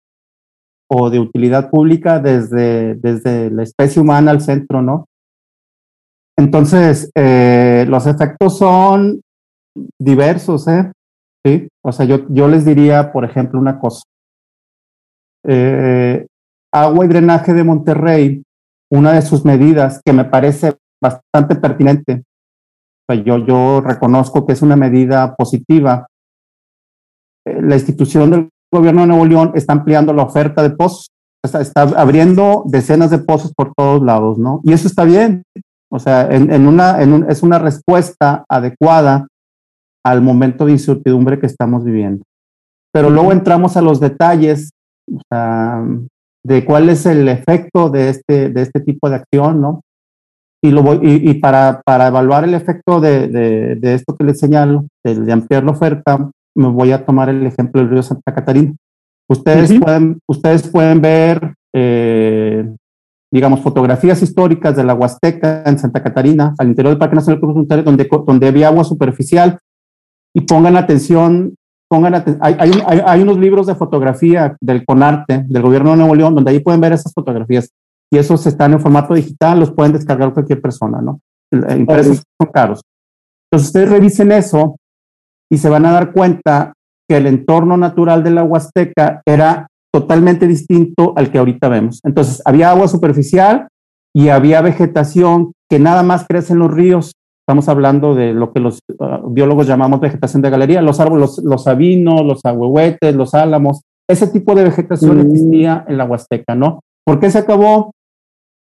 [0.90, 5.06] o de utilidad pública desde, desde la especie humana al centro, ¿no?
[6.36, 9.20] Entonces, eh, los efectos son
[9.98, 10.90] diversos, ¿eh?
[11.44, 14.02] Sí, o sea, yo, yo les diría, por ejemplo, una cosa.
[15.46, 16.26] Eh,
[16.72, 18.42] agua y drenaje de Monterrey,
[18.90, 22.22] una de sus medidas que me parece bastante pertinente,
[23.08, 26.06] o sea, yo, yo reconozco que es una medida positiva.
[27.46, 31.08] Eh, la institución del gobierno de Nuevo León está ampliando la oferta de pozos,
[31.42, 34.60] está, abriendo decenas de pozos por todos lados, ¿no?
[34.62, 35.42] Y eso está bien,
[35.90, 39.26] o sea, es una respuesta adecuada
[40.04, 42.24] al momento de incertidumbre que estamos viviendo.
[42.92, 44.70] Pero luego entramos a los detalles
[45.12, 45.84] o sea,
[46.44, 49.82] de cuál es el efecto de este, de este tipo de acción, ¿no?
[50.62, 54.24] Y, lo voy, y, y para, para, evaluar el efecto de, de, de, esto que
[54.24, 58.34] les señalo, de, ampliar la oferta, me voy a tomar el ejemplo del río Santa
[58.34, 58.74] Catarina.
[59.28, 59.80] Ustedes, uh -huh.
[59.80, 62.68] pueden, ustedes pueden ver, eh,
[63.32, 67.66] digamos, fotografías históricas de la Huasteca en Santa Catarina, al interior del Parque Nacional Cruz
[67.84, 69.58] donde, donde había agua superficial,
[70.34, 71.54] y pongan atención,
[71.90, 75.96] pongan aten hay, hay, hay, hay, unos libros de fotografía del CONARTE, del gobierno de
[75.96, 77.70] Nuevo León, donde ahí pueden ver esas fotografías,
[78.12, 81.20] y esos están en formato digital, los pueden descargar cualquier persona, ¿no?
[81.52, 82.22] Impresos okay.
[82.40, 82.80] son caros.
[83.50, 84.76] Entonces, ustedes revisen eso
[85.50, 86.72] y se van a dar cuenta
[87.08, 92.00] que el entorno natural de la Huasteca era totalmente distinto al que ahorita vemos.
[92.04, 93.66] Entonces, había agua superficial
[94.14, 97.12] y había vegetación que nada más crece en los ríos.
[97.50, 101.38] Estamos hablando de lo que los uh, biólogos llamamos vegetación de galería, los árboles, los,
[101.44, 105.20] los sabinos, los ahuehuetes, los álamos, ese tipo de vegetación mm.
[105.22, 106.78] existía en la Huasteca, ¿no?
[107.04, 107.90] ¿Por qué se acabó?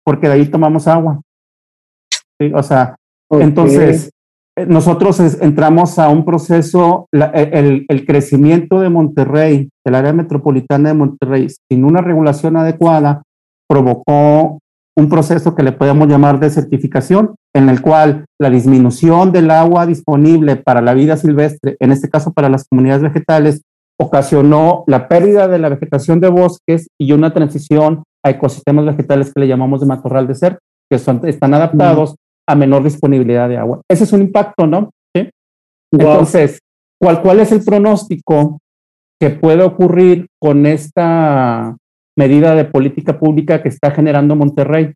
[0.03, 1.21] Porque de ahí tomamos agua.
[2.39, 2.51] ¿Sí?
[2.55, 2.95] O sea,
[3.29, 3.45] okay.
[3.45, 4.09] entonces,
[4.57, 10.89] eh, nosotros entramos a un proceso, la, el, el, crecimiento de Monterrey, del área metropolitana
[10.89, 13.21] de Monterrey, sin una regulación adecuada,
[13.69, 14.57] provocó
[15.01, 20.55] un proceso que le podemos llamar desertificación, en el cual la disminución del agua disponible
[20.55, 23.63] para la vida silvestre, en este caso para las comunidades vegetales,
[23.99, 29.41] ocasionó la pérdida de la vegetación de bosques y una transición a ecosistemas vegetales que
[29.41, 30.59] le llamamos de matorral de ser,
[30.89, 32.15] que son, están adaptados
[32.47, 33.81] a menor disponibilidad de agua.
[33.89, 34.91] Ese es un impacto, ¿no?
[35.15, 35.29] ¿Sí?
[35.91, 36.11] Wow.
[36.11, 36.59] Entonces,
[36.99, 38.59] ¿cuál, ¿cuál es el pronóstico
[39.19, 41.75] que puede ocurrir con esta
[42.21, 44.93] medida de política pública que está generando Monterrey?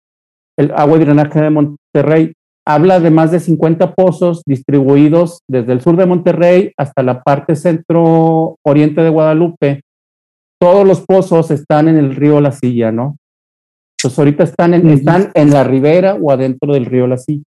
[0.57, 2.33] El agua y drenaje de Monterrey
[2.67, 7.55] habla de más de 50 pozos distribuidos desde el sur de Monterrey hasta la parte
[7.55, 9.81] centro-oriente de Guadalupe.
[10.59, 13.17] Todos los pozos están en el río La Silla, ¿no?
[14.01, 17.43] Pues ahorita están en, están en la ribera o adentro del río La Silla.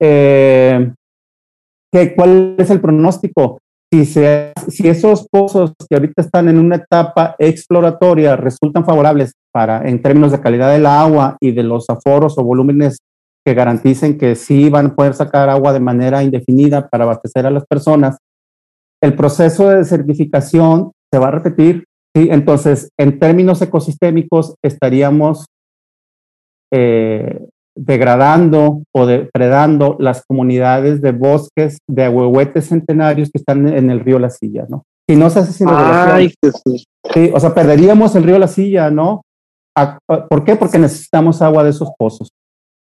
[0.00, 0.92] Eh,
[1.92, 3.58] ¿qué, ¿Cuál es el pronóstico?
[3.92, 9.88] Si, se, si esos pozos que ahorita están en una etapa exploratoria resultan favorables para,
[9.88, 12.98] en términos de calidad del agua y de los aforos o volúmenes
[13.46, 17.50] que garanticen que sí van a poder sacar agua de manera indefinida para abastecer a
[17.50, 18.18] las personas,
[19.02, 22.28] el proceso de desertificación se va a repetir ¿sí?
[22.30, 25.46] Entonces, en términos ecosistémicos, estaríamos
[26.72, 27.46] eh,
[27.78, 34.18] degradando o depredando las comunidades de bosques de ahuehuetes centenarios que están en el río
[34.18, 34.84] La Silla, ¿no?
[35.08, 36.84] Si no se hace sin Ay, Jesús.
[37.14, 39.22] Sí, o sea, perderíamos el río La Silla, ¿no?
[40.28, 40.56] ¿Por qué?
[40.56, 42.30] Porque necesitamos agua de esos pozos.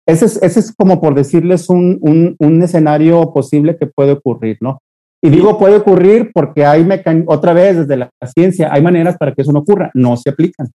[0.06, 4.58] Ese es, ese es como por decirles un, un, un escenario posible que puede ocurrir,
[4.60, 4.80] ¿no?
[5.22, 6.84] Y digo puede ocurrir porque hay
[7.26, 10.70] otra vez desde la ciencia, hay maneras para que eso no ocurra, no se aplican.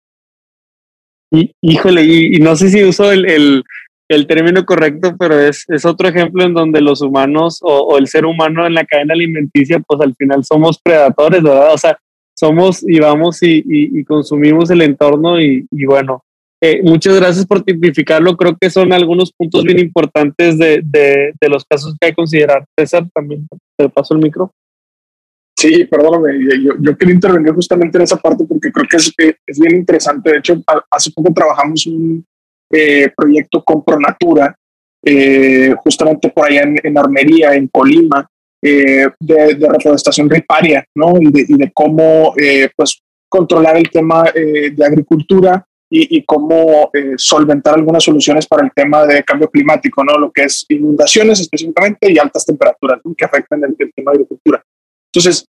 [1.32, 3.63] Y, híjole, y, y, no sé si uso el, el,
[4.08, 8.08] el término correcto, pero es, es, otro ejemplo en donde los humanos o, o, el
[8.08, 11.74] ser humano en la cadena alimenticia, pues al final somos predadores, ¿verdad?
[11.74, 11.97] O sea,
[12.38, 16.24] somos y vamos y, y consumimos el entorno y, bueno,
[16.62, 18.36] eh, muchas gracias por tipificarlo.
[18.36, 22.16] Creo que son algunos puntos bien importantes de, de, de los casos que hay que
[22.16, 22.66] considerar.
[22.78, 23.47] César, también
[23.78, 24.51] te paso el micro.
[25.58, 29.12] Sí, perdóname, yo, yo, quería intervenir justamente en esa parte porque creo que es,
[29.47, 30.32] es bien interesante.
[30.32, 32.26] De hecho, hace poco trabajamos un
[32.76, 34.55] eh, proyecto con Pronatura,
[35.03, 38.28] eh, justamente por allá en, en Armería, en Colima,
[38.61, 41.13] eh, de, de, reforestación riparia, ¿no?
[41.19, 42.99] Y de, y de cómo, eh, pues,
[43.30, 48.71] controlar el tema eh, de agricultura y, y cómo eh, solventar algunas soluciones para el
[48.73, 50.17] tema de cambio climático, ¿no?
[50.17, 53.13] Lo que es inundaciones específicamente y altas temperaturas ¿no?
[53.13, 54.63] que afectan el, el tema de agricultura.
[55.13, 55.45] Entonces,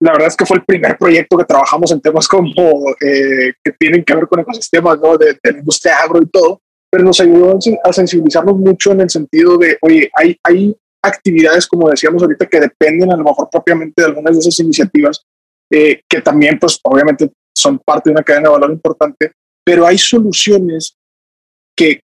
[0.00, 3.72] la verdad es que fue el primer proyecto que trabajamos en temas como eh, que
[3.78, 5.16] tienen que ver con ecosistemas, ¿no?
[5.16, 9.10] De, de, la industria agro y todo, pero nos ayudó a sensibilizarnos mucho en el
[9.10, 14.02] sentido de, oye, hay, hay actividades, como decíamos ahorita, que dependen a lo mejor propiamente
[14.02, 15.22] de algunas de esas iniciativas,
[15.70, 19.32] eh, que también, pues, obviamente son parte de una cadena de valor importante,
[19.64, 20.96] pero hay soluciones
[21.76, 22.00] que,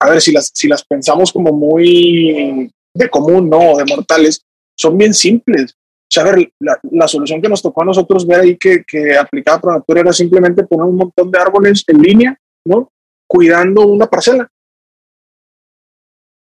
[0.00, 3.76] a ver, si las, si las pensamos como muy de común, ¿no?
[3.76, 4.42] De mortales,
[4.78, 5.74] son bien simples.
[6.08, 8.84] O sea, a ver, la, la, solución que nos tocó a nosotros ver ahí que,
[8.86, 12.90] que aplicaba Pronatura era simplemente poner un montón de árboles en línea, ¿no?
[13.28, 14.48] Cuidando una parcela.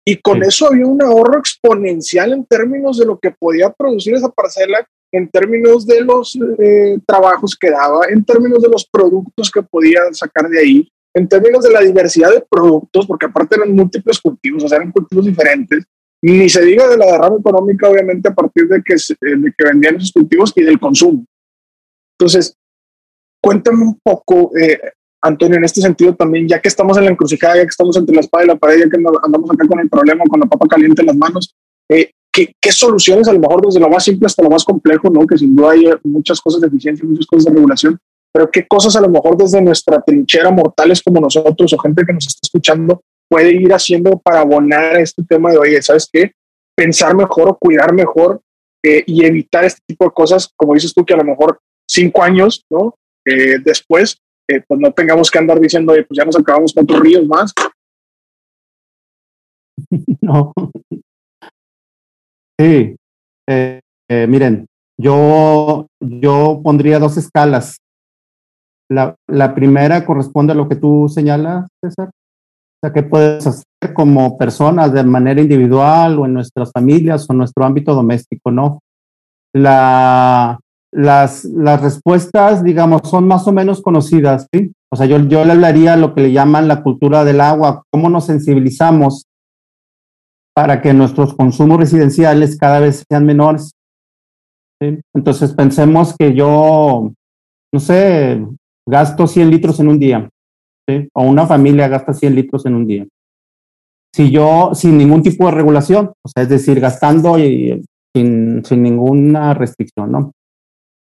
[0.04, 0.48] Y con sí.
[0.48, 5.28] eso había un ahorro exponencial en términos de lo que podía producir esa parcela, en
[5.28, 10.48] términos de los eh, trabajos que daba, en términos de los productos que podía sacar
[10.48, 14.68] de ahí, en términos de la diversidad de productos, porque aparte eran múltiples cultivos, o
[14.68, 15.84] sea, eran cultivos diferentes,
[16.22, 19.96] ni se diga de la derrama económica, obviamente, a partir de que, de que vendían
[19.96, 21.24] esos cultivos y del consumo.
[22.18, 22.56] Entonces,
[23.42, 24.80] cuéntame un poco, eh,
[25.20, 28.14] Antonio, en este sentido también, ya que estamos en la encrucijada, ya que estamos entre
[28.14, 30.66] la espada y la pared, ya que andamos acá con el problema, con la papa
[30.68, 31.56] caliente en las manos,
[31.88, 35.10] eh, ¿qué, ¿qué, soluciones, a lo mejor desde lo más simple hasta lo más complejo,
[35.10, 35.26] ¿no?
[35.26, 37.98] que sin duda hay muchas cosas de eficiencia, muchas cosas de regulación,
[38.32, 42.12] pero qué cosas a lo mejor desde nuestra trinchera, mortales como nosotros o gente que
[42.12, 43.02] nos está escuchando,
[43.32, 46.32] puede ir haciendo para abonar este tema de, oye, ¿sabes qué?
[46.76, 48.42] Pensar mejor o cuidar mejor
[48.84, 51.58] eh, y evitar este tipo de cosas, como dices tú, que a lo mejor
[51.88, 52.94] cinco años, ¿no?
[53.24, 54.18] Eh, después,
[54.50, 57.54] eh, pues no tengamos que andar diciendo, pues ya nos acabamos cuatro ríos más.
[60.20, 60.52] No.
[62.60, 62.94] Sí.
[64.08, 64.66] miren,
[65.00, 67.78] yo, yo pondría dos escalas.
[68.90, 72.10] La, la primera corresponde a lo que tú señalas, César,
[72.82, 73.64] sea, ¿qué puedes hacer
[73.94, 78.80] como personas de manera individual o en nuestras familias o nuestro ámbito doméstico, no?
[79.54, 80.58] La,
[80.92, 84.48] las, las respuestas, digamos, son más o menos conocidas.
[84.90, 88.10] O sea, yo, yo le hablaría lo que le llaman la cultura del agua, cómo
[88.10, 89.26] nos sensibilizamos
[90.54, 93.72] para que nuestros consumos residenciales cada vez sean menores.
[95.14, 97.12] Entonces, pensemos que yo,
[97.72, 98.44] no sé,
[98.86, 100.28] gasto 100 litros en un día.
[101.14, 103.06] O una familia gasta 100 litros en un día.
[104.14, 107.82] Si yo, sin ningún tipo de regulación, o sea, es decir, gastando y,
[108.14, 110.32] sin, sin ninguna restricción, ¿no?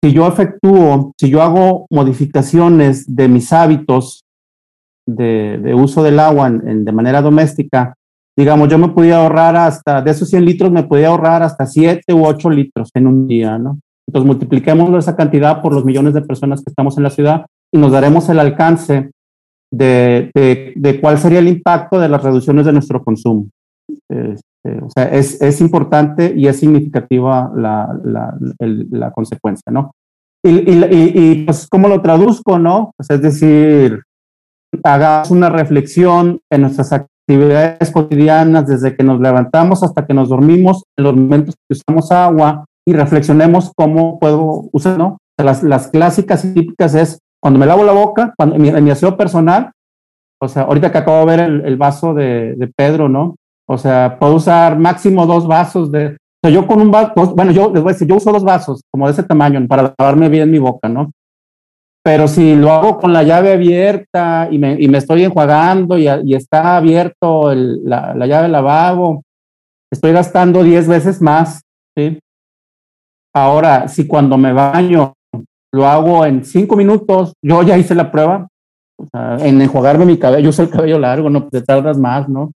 [0.02, 4.24] Si yo efectúo, si yo hago modificaciones de mis hábitos
[5.06, 7.94] de, de uso del agua en, en, de manera doméstica,
[8.36, 12.12] digamos, yo me podía ahorrar hasta, de esos 100 litros, me podía ahorrar hasta 7
[12.14, 13.80] u 8 litros en un día, ¿no?
[14.06, 17.78] Entonces multipliquemos esa cantidad por los millones de personas que estamos en la ciudad y
[17.78, 19.10] nos daremos el alcance
[19.70, 23.46] de, de, de, cuál sería el impacto de las reducciones de nuestro consumo.
[24.08, 28.34] Este, o sea, es, es, importante y es significativa la, la,
[28.90, 29.92] la consecuencia, ¿no?
[30.44, 32.92] Y, y, y, y, pues, ¿cómo lo traduzco, no?
[32.96, 34.02] Pues es decir,
[34.84, 40.84] hagamos una reflexión en nuestras actividades cotidianas, desde que nos levantamos hasta que nos dormimos,
[40.96, 45.18] en los momentos que usamos agua, y reflexionemos cómo puedo usar, ¿no?
[45.38, 48.90] Las, las clásicas y típicas es cuando me lavo la boca, cuando, en, mi, en
[48.90, 49.70] aseo personal,
[50.40, 53.36] o sea, ahorita que acabo de ver el, vaso de, Pedro, ¿no?
[53.68, 56.06] O sea, puedo usar máximo dos vasos de...
[56.06, 58.44] O sea, yo con un vaso, bueno, yo les voy a decir, yo uso dos
[58.44, 61.10] vasos como de ese tamaño para lavarme bien mi boca, ¿no?
[62.04, 66.06] Pero si lo hago con la llave abierta y me, y me estoy enjuagando y,
[66.32, 69.22] está abierto la, la, llave lavabo,
[69.90, 71.62] estoy gastando 10 veces más,
[71.96, 72.18] ¿sí?
[73.34, 75.14] Ahora, si cuando me baño
[75.78, 78.48] lo hago en cinco minutos, yo ya hice la prueba,
[78.98, 82.28] o sea, en enjuagarme mi cabello, yo uso el cabello largo, no te tardas más,
[82.28, 82.50] ¿no?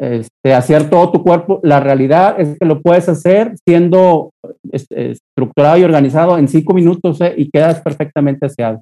[0.00, 4.30] Este, hacer todo tu cuerpo, la realidad es que lo puedes hacer siendo
[4.72, 7.34] este, estructurado y organizado en cinco minutos ¿eh?
[7.36, 8.80] y quedas perfectamente aseado.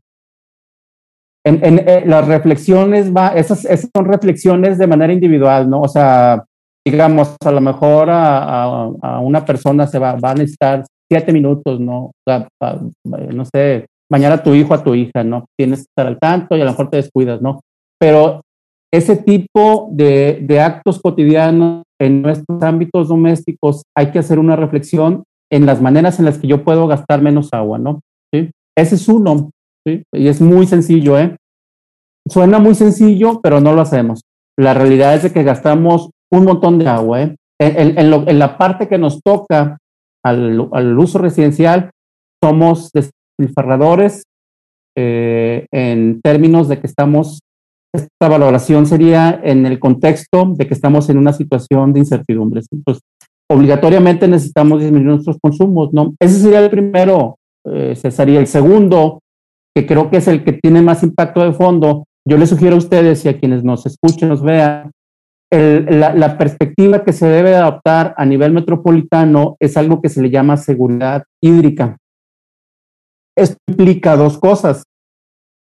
[1.45, 5.81] En, en, en, eh, las reflexiones, va, esas, esas son reflexiones de manera individual, ¿no?
[5.81, 6.45] O sea,
[6.87, 11.33] digamos, a lo mejor a, a, a una persona se va, va a necesitar siete
[11.33, 12.07] minutos, ¿no?
[12.07, 12.49] O sea,
[13.05, 15.47] no sé, mañana a tu hijo, a tu hija, ¿no?
[15.59, 17.61] Tienes que estar al tanto y a lo mejor te descuidas, ¿no?
[17.99, 18.43] Pero
[18.93, 25.25] ese tipo de, de actos cotidianos en nuestros ámbitos domésticos hay que hacer una reflexión
[25.51, 28.01] en las maneras en las que yo puedo gastar menos agua, ¿no?
[28.33, 28.51] ¿Sí?
[28.77, 29.51] Ese es uno,
[29.87, 30.03] ¿sí?
[30.13, 31.37] Y es muy sencillo, ¿eh?
[32.29, 34.23] Suena muy sencillo, pero no lo hacemos.
[34.59, 37.37] La realidad es de que gastamos un montón de agua, ¿eh?
[37.61, 39.79] En, en, la parte que nos toca
[40.29, 41.91] al, uso residencial,
[42.43, 44.23] somos despilfarradores
[44.97, 47.41] eh, en términos de que estamos,
[47.95, 52.63] esta valoración sería en el contexto de que estamos en una situación de incertidumbre.
[52.71, 53.03] Entonces,
[53.51, 56.15] obligatoriamente necesitamos disminuir nuestros consumos, ¿no?
[56.21, 59.21] Ese sería el primero, eh, sería El segundo,
[59.75, 62.79] que creo que es el que tiene más impacto de fondo, yo les sugiero a
[62.79, 64.91] ustedes y a quienes nos escuchen, nos vean,
[65.51, 70.57] la, perspectiva que se debe adoptar a nivel metropolitano es algo que se le llama
[70.57, 71.97] seguridad hídrica.
[73.37, 74.85] Esto implica dos cosas.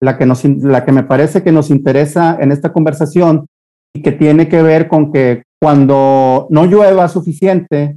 [0.00, 3.46] La que, nos, la que me parece que nos interesa en esta conversación
[3.94, 7.96] y que tiene que ver con que cuando no llueva suficiente,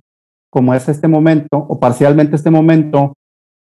[0.51, 3.15] como es este momento, o parcialmente este momento,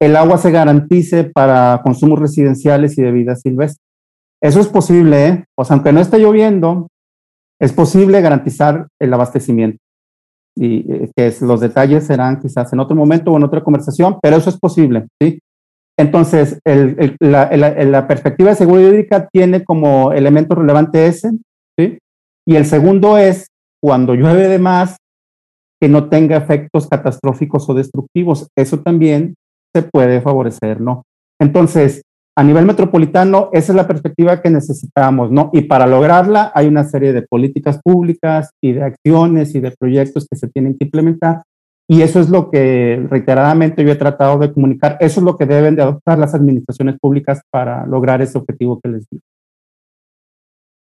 [0.00, 3.82] el agua se garantice para consumos residenciales y de vida silvestre.
[4.42, 5.44] Eso es posible, ¿eh?
[5.54, 6.88] O sea, aunque no esté lloviendo,
[7.60, 9.78] es posible garantizar el abastecimiento.
[10.56, 14.36] Y eh, que los detalles serán quizás en otro momento o en otra conversación, pero
[14.36, 15.38] eso es posible, ¿sí?
[15.98, 21.30] Entonces, la, perspectiva de seguridad hídrica tiene como elemento relevante ese,
[21.78, 21.98] ¿sí?
[22.48, 23.48] Y el segundo es
[23.82, 24.96] cuando llueve de más,
[25.80, 28.48] que no tenga efectos catastróficos o destructivos.
[28.56, 29.34] Eso también
[29.74, 31.04] se puede favorecer, ¿no?
[31.40, 32.02] Entonces,
[32.36, 35.50] a nivel metropolitano, esa es la perspectiva que necesitamos, ¿no?
[35.52, 40.26] Y para lograrla hay una serie de políticas públicas y de acciones y de proyectos
[40.28, 41.42] que se tienen que implementar.
[41.88, 44.96] Y eso es lo que reiteradamente yo he tratado de comunicar.
[45.00, 48.90] Eso es lo que deben de adoptar las administraciones públicas para lograr ese objetivo que
[48.90, 49.24] les digo.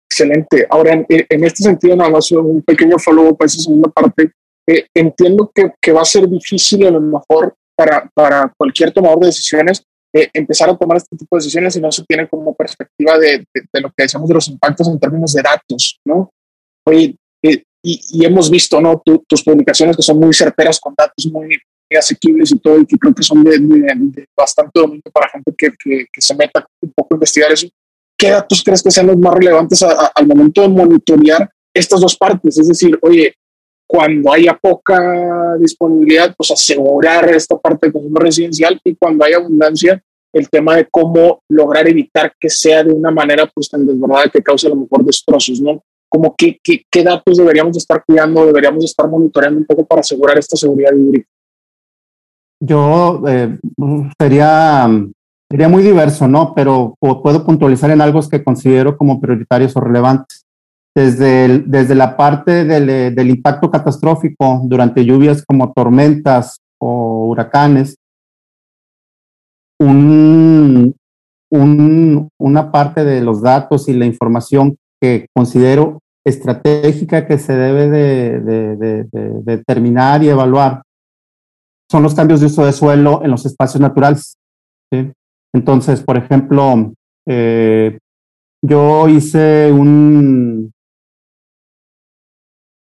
[0.07, 0.67] Excelente.
[0.69, 4.31] Ahora, en, este sentido, nada más un pequeño follow-up a esa segunda parte.
[4.67, 9.21] Eh, entiendo que, que, va a ser difícil a lo mejor para, para cualquier tomador
[9.21, 9.83] de decisiones
[10.13, 13.45] eh, empezar a tomar este tipo de decisiones si no se tiene como perspectiva de,
[13.53, 16.31] de, lo que decíamos de los impactos en términos de datos, ¿no?
[16.87, 19.01] Oye, eh, y, y, hemos visto, ¿no?
[19.27, 21.57] tus publicaciones que son muy certeras con datos muy,
[21.97, 25.71] asequibles y todo, y que creo que son de, de bastante dominio para gente que,
[25.71, 27.67] que, que, se meta un poco a investigar eso.
[28.17, 32.59] ¿Qué datos crees que sean los más relevantes al momento de monitorear estas dos partes?
[32.59, 33.33] Es decir, oye,
[33.91, 39.99] cuando haya poca disponibilidad, pues asegurar esta parte de consumo residencial y cuando haya abundancia,
[40.31, 44.43] el tema de cómo lograr evitar que sea de una manera pues tan desbordada que
[44.43, 45.81] cause a lo mejor destrozos, ¿no?
[46.07, 50.37] Como qué, qué, qué datos deberíamos estar cuidando, deberíamos estar monitoreando un poco para asegurar
[50.37, 51.27] esta seguridad hídrica.
[52.61, 53.57] Yo eh,
[54.19, 54.87] sería,
[55.49, 56.53] sería muy diverso, ¿no?
[56.53, 60.45] Pero puedo puntualizar en algo que considero como prioritarios o relevantes
[60.95, 67.95] desde, desde la parte del, del, impacto catastrófico durante lluvias como tormentas o huracanes,
[69.79, 70.95] un,
[71.51, 77.89] un, una parte de los datos y la información que considero estratégica que se debe
[77.89, 80.81] de, de, de, de determinar y evaluar
[81.89, 84.37] son los cambios de uso de suelo en los espacios naturales.
[85.53, 86.93] Entonces, por ejemplo,
[87.27, 87.97] eh,
[88.61, 90.71] yo hice un,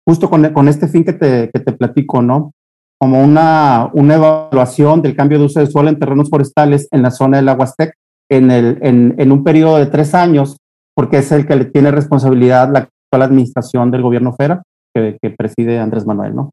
[0.06, 2.52] justo con, con este fin que te, que te, platico, ¿no?
[2.98, 7.10] Como una, una evaluación del cambio de uso de suelo en terrenos forestales en la
[7.10, 7.94] zona del Aguastec
[8.30, 10.56] en, el, en, en un periodo de tres años,
[10.94, 14.62] porque es el que le tiene responsabilidad la actual administración del gobierno federal,
[14.94, 16.50] que, que preside Andrés Manuel, ¿no?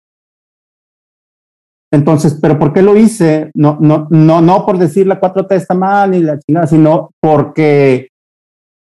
[1.94, 3.52] Entonces, ¿pero por qué lo hice?
[3.54, 8.10] No, no, no, no por decir la 4T está mal ni la chingada, sino porque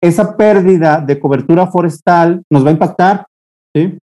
[0.03, 3.25] esa pérdida de cobertura forestal nos va a impactar,
[3.75, 3.97] ¿sí?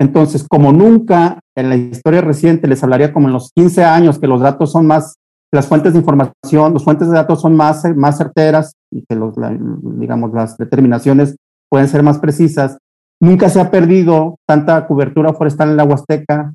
[0.00, 4.28] Entonces, como nunca en la historia reciente les hablaría como en los 15 años que
[4.28, 5.16] los datos son más,
[5.52, 9.34] las fuentes de información, las fuentes de datos son más, más certeras y que los,
[9.98, 11.36] digamos, las determinaciones
[11.68, 12.78] pueden ser más precisas,
[13.20, 16.52] nunca se ha perdido tanta cobertura forestal en la Huasteca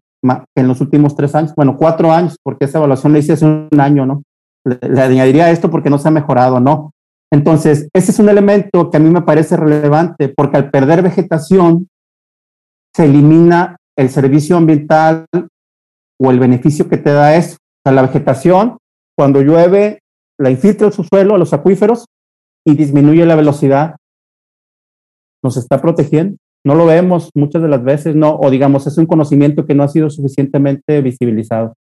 [0.55, 3.67] en los últimos tres años, bueno, cuatro años, porque esa evaluación la hice hace un
[3.77, 4.23] año, ¿no?
[4.65, 6.91] Le añadiría esto porque no se ha mejorado, ¿no?
[7.29, 11.89] Entonces, ese es un elemento que a mí me parece relevante, porque al perder vegetación,
[12.95, 15.25] se elimina el servicio ambiental
[16.19, 17.55] o el beneficio que te da eso.
[17.55, 18.77] O sea, la vegetación,
[19.17, 19.99] cuando llueve,
[20.39, 22.05] la infiltra el subsuelo, a los acuíferos
[22.65, 23.95] y disminuye la velocidad.
[25.43, 26.37] Nos está protegiendo.
[26.65, 29.83] No lo vemos muchas de las veces, no, o digamos, es un conocimiento que no
[29.83, 31.73] ha sido suficientemente visibilizado.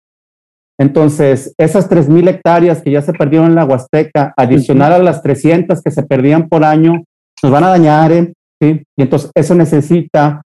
[0.79, 5.79] Entonces, esas 3.000 hectáreas que ya se perdieron en la Huasteca, adicional a las 300
[5.83, 7.03] que se perdían por año,
[7.43, 8.33] nos van a dañar, ¿eh?
[8.59, 8.81] ¿sí?
[8.97, 10.41] Y entonces eso necesita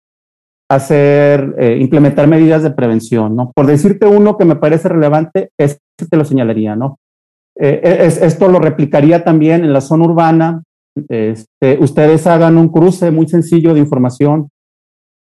[0.70, 3.52] hacer, eh, implementar medidas de prevención, ¿no?
[3.56, 6.98] Por decirte uno que me parece relevante, es que te lo señalaría, ¿no?
[7.58, 10.64] Eh, es, esto lo replicaría también en la zona urbana.
[11.10, 14.50] Este, ustedes hagan un cruce muy sencillo de información,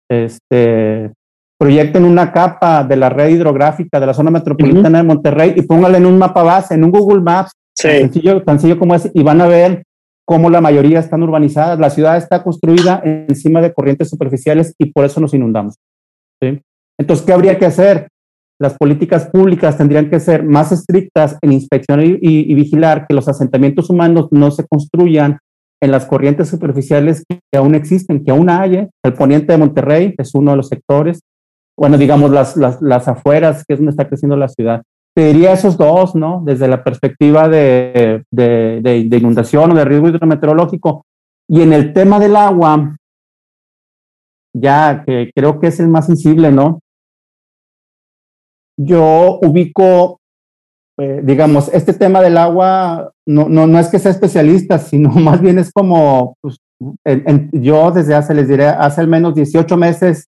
[0.09, 1.11] este,
[1.59, 5.97] proyecten una capa de la red hidrográfica de la zona metropolitana de Monterrey y pónganla
[5.97, 9.23] en un mapa base, en un Google Maps, tan, sencillo, tan sencillo como es, y
[9.23, 9.83] van a ver
[10.28, 11.80] cómo la mayoría están urbanizadas.
[11.80, 15.75] La ciudad está construida encima de corrientes superficiales y por eso nos inundamos.
[16.99, 18.09] Entonces, ¿qué habría que hacer?
[18.59, 23.89] Las políticas públicas tendrían que ser más estrictas en inspeccionar y, vigilar que los asentamientos
[23.89, 25.38] humanos no se construyan
[25.82, 28.75] en las corrientes superficiales que aún existen, que aún hay.
[28.75, 28.89] ¿eh?
[29.05, 31.21] El poniente de Monterrey es uno de los sectores.
[31.80, 34.82] Bueno, digamos las, las afueras, que es donde está creciendo la ciudad
[35.18, 36.43] te diría esos dos, ¿no?
[36.45, 38.24] Desde la perspectiva de,
[39.20, 41.07] inundación o de riesgo hidrometeorológico.
[41.49, 42.95] Y en el tema del agua,
[44.55, 46.82] ya que creo que es el más sensible, ¿no?
[48.80, 50.20] Yo ubico,
[50.99, 55.41] eh, digamos, este tema del agua, no, no, no es que sea especialista, sino más
[55.41, 56.57] bien es como, pues,
[57.53, 60.28] yo desde hace, les diré, hace al menos 18 meses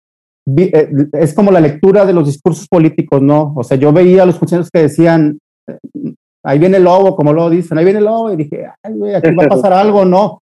[0.46, 3.52] eh, es como la lectura de los discursos políticos, ¿no?
[3.56, 6.14] O sea, yo veía a los funcionarios que decían, eh,
[6.44, 9.14] ahí viene el lobo, como lo dicen, ahí viene el lobo, y dije, ay, güey,
[9.14, 10.40] aquí va a pasar algo, ¿no?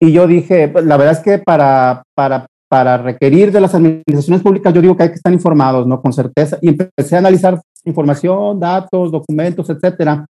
[0.00, 4.42] Y yo dije, pues, la verdad es que para, para, para requerir de las administraciones
[4.42, 6.00] públicas, yo digo que hay que estar informados, ¿no?
[6.00, 6.58] Con certeza.
[6.60, 10.26] Y empecé a analizar información, datos, documentos, etcétera.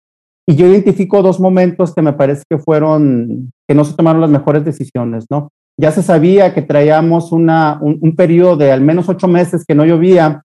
[0.48, 4.30] Y yo identifico dos momentos que me parece que fueron, que no se tomaron las
[4.30, 5.50] mejores decisiones, ¿no?
[5.80, 9.86] Ya se sabía que traíamos una, un, periodo de al menos ocho meses que no
[9.86, 10.42] llovía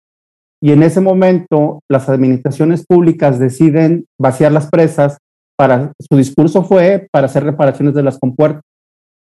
[0.62, 5.18] y en ese momento las administraciones públicas deciden vaciar las presas
[5.58, 8.62] para su discurso fue para hacer reparaciones de las compuertas.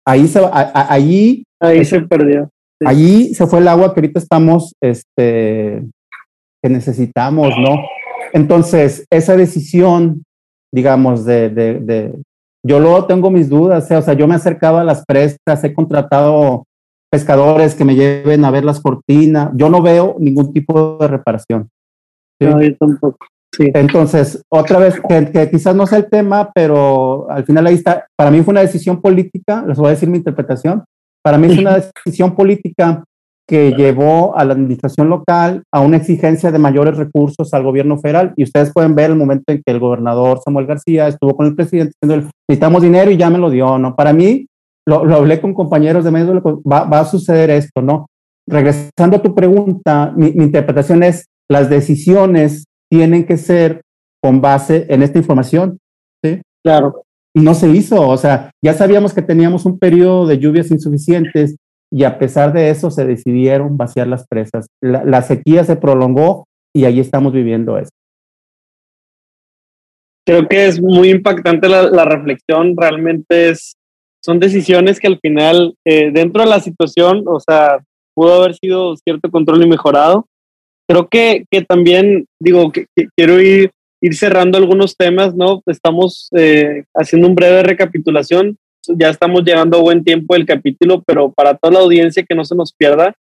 [0.05, 2.49] Ahí se ahí ahí se perdió.
[2.83, 5.83] Allí se fue el agua que ahorita estamos este
[6.63, 7.79] que necesitamos, ¿no?
[8.33, 10.23] Entonces, esa decisión,
[10.71, 12.13] digamos, de, de,
[12.63, 13.95] yo luego tengo mis dudas, ¿eh?
[13.95, 16.65] o sea, yo me he acercado a las prestas, he contratado
[17.11, 21.69] pescadores que me lleven a ver las cortinas, yo no veo ningún tipo de reparación.
[22.39, 23.25] No, yo tampoco.
[23.53, 23.69] Sí.
[23.73, 28.31] Entonces, otra vez, que, quizás no sea el tema, pero al final ahí está, para
[28.31, 30.83] mí fue una decisión política, les voy a decir mi interpretación,
[31.21, 33.03] para mí es una decisión política
[33.51, 38.31] que llevó a la administración local a una exigencia de mayores recursos al gobierno federal.
[38.37, 41.55] Y ustedes pueden ver el momento en que el gobernador Samuel García estuvo con el
[41.55, 43.93] presidente diciendo, necesitamos dinero y ya me lo dio, ¿no?
[43.93, 44.47] Para mí,
[44.87, 48.07] lo, lo hablé con compañeros de medios, va, va, a suceder esto, ¿no?
[48.47, 53.81] Regresando a tu pregunta, mi, mi interpretación es, las decisiones tienen que ser
[54.23, 55.77] con base en esta información,
[56.23, 56.41] ¿sí?
[56.63, 57.03] Claro.
[57.35, 61.57] Y no se hizo, o sea, ya sabíamos que teníamos un periodo de lluvias insuficientes,
[61.91, 64.67] y a pesar de eso se decidieron vaciar las presas.
[64.81, 67.89] La, sequía se prolongó y ahí estamos viviendo eso.
[70.25, 73.73] Creo que es muy impactante la, reflexión, realmente es,
[74.23, 77.79] son decisiones que al final, eh, dentro de la situación, o sea,
[78.15, 80.27] pudo haber sido cierto control y mejorado.
[80.87, 82.85] Creo que, que también, digo, que,
[83.17, 83.71] quiero ir,
[84.01, 85.61] ir cerrando algunos temas, ¿no?
[85.65, 88.57] Estamos eh, haciendo un breve recapitulación
[88.87, 92.45] ya estamos llegando a buen tiempo del capítulo, pero para toda la audiencia que no
[92.45, 93.13] se nos pierda,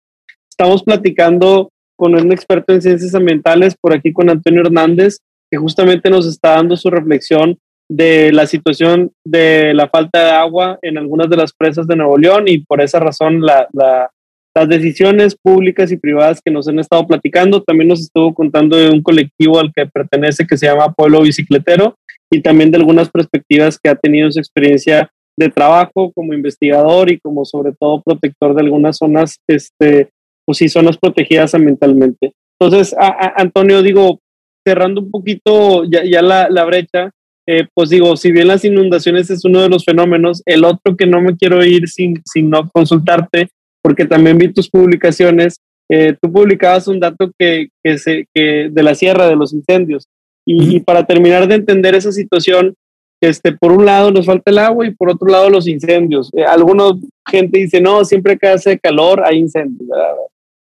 [0.50, 5.20] estamos platicando con un experto en ciencias ambientales por aquí con Antonio Hernández,
[5.52, 7.58] que justamente nos está dando su reflexión
[7.90, 12.18] de la situación de la falta de agua en algunas de las presas de Nuevo
[12.18, 14.12] León y por esa razón la, la,
[14.56, 17.64] las decisiones públicas y privadas que nos han estado platicando.
[17.64, 21.98] También nos estuvo contando de un colectivo al que pertenece que se llama Pueblo Bicicletero
[22.32, 27.10] y también de algunas perspectivas que ha tenido en su experiencia de trabajo como investigador
[27.10, 30.10] y como sobre todo protector de algunas zonas, este,
[30.46, 32.34] pues sí, zonas protegidas ambientalmente.
[32.60, 32.94] Entonces,
[33.38, 34.20] Antonio, digo,
[34.68, 37.12] cerrando un poquito ya, ya la, la, brecha,
[37.48, 41.08] eh, pues digo, si bien las inundaciones es uno de los fenómenos, el otro que
[41.08, 43.48] no me quiero ir sin, sin no consultarte,
[43.82, 48.84] porque también vi tus publicaciones, eh, tú publicabas un dato que, que, se, que de
[48.84, 50.04] la sierra, de los incendios.
[50.46, 52.76] Y, y, para terminar de entender esa situación,
[53.22, 56.32] este, por un lado nos falta el agua y por otro lado los incendios.
[56.34, 56.98] Eh, algunos
[57.30, 59.90] gente dice, no, siempre que hace calor hay incendios.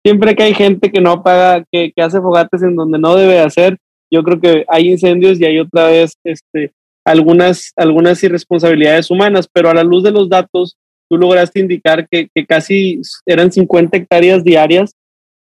[0.03, 3.39] Siempre que hay gente que no apaga, que, que, hace fogates en donde no debe
[3.39, 3.78] hacer,
[4.12, 6.72] yo creo que hay incendios y hay otra vez este,
[7.03, 10.78] algunas, algunas irresponsabilidades humanas, pero a la luz de los datos,
[11.10, 14.93] tú lograste indicar que, que casi eran 50 hectáreas diarias,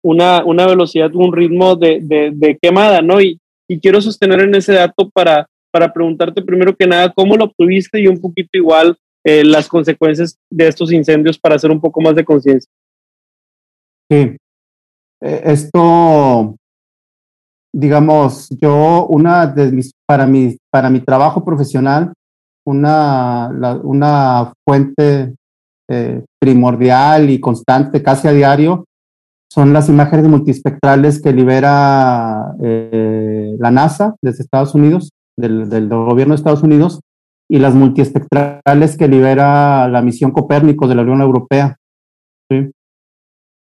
[0.02, 3.20] una, una velocidad, un ritmo de, de, de quemada, ¿no?
[3.22, 7.44] Y, y quiero sostener en ese dato para para preguntarte primero que nada cómo lo
[7.44, 12.00] obtuviste y un poquito igual eh, las consecuencias de estos incendios para hacer un poco
[12.00, 12.72] más de conciencia.
[14.10, 14.38] Sí,
[15.22, 16.56] eh, esto,
[17.74, 22.14] digamos, yo, una de mis, para mi, para mi trabajo profesional,
[22.66, 23.50] una,
[23.84, 25.36] una fuente
[25.90, 28.86] eh, primordial y constante casi a diario
[29.52, 36.38] son las imágenes multispectrales que libera eh, la NASA desde Estados Unidos, del, gobierno de
[36.38, 37.00] Estados Unidos,
[37.50, 41.78] y las multiespectrales que libera la misión Copérnico de la Unión Europea.
[42.50, 42.72] ¿sí?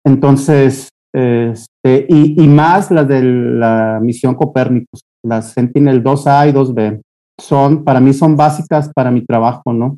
[0.05, 7.01] Entonces, este, y, más las de la misión Copérnicos, las Sentinel 2A y 2B,
[7.39, 9.97] son, para mí son básicas para mi trabajo, ¿no?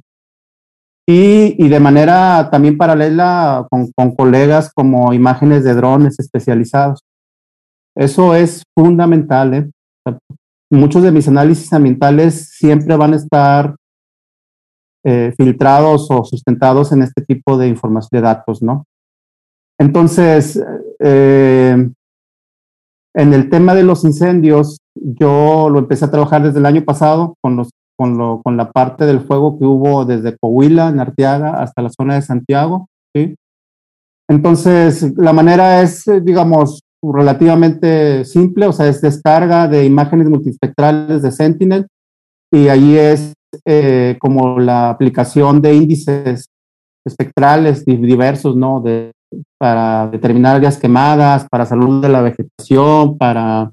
[1.07, 7.01] Y, y de manera también paralela con, con colegas como imágenes de drones especializados.
[7.95, 9.69] Eso es fundamental, ¿eh?
[10.71, 13.75] Muchos de mis análisis ambientales siempre van a estar
[15.05, 18.85] eh, filtrados o sustentados en este tipo de información de datos, ¿no?
[19.77, 20.63] Entonces,
[20.99, 21.89] eh,
[23.15, 27.35] en el tema de los incendios, yo lo empecé a trabajar desde el año pasado
[27.41, 31.61] con, los, con, lo, con la parte del fuego que hubo desde Coahuila, en Arteaga,
[31.61, 33.35] hasta la zona de Santiago, ¿sí?
[34.29, 36.81] Entonces, la manera es, digamos,
[37.11, 41.87] relativamente simple, o sea, es descarga de imágenes multispectrales de Sentinel
[42.51, 43.33] y ahí es
[43.65, 46.47] eh, como la aplicación de índices
[47.05, 48.83] espectrales diversos, ¿no?
[49.59, 53.71] Para determinar áreas quemadas, para salud de la vegetación, para,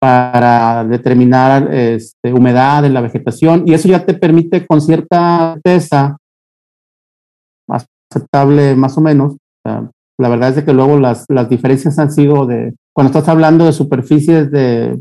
[0.00, 6.16] para determinar este, humedad en la vegetación, y eso ya te permite con cierta certeza,
[7.68, 9.36] aceptable más o menos,
[10.18, 13.64] la verdad es de que luego las, las diferencias han sido de, cuando estás hablando
[13.64, 14.98] de superficies de,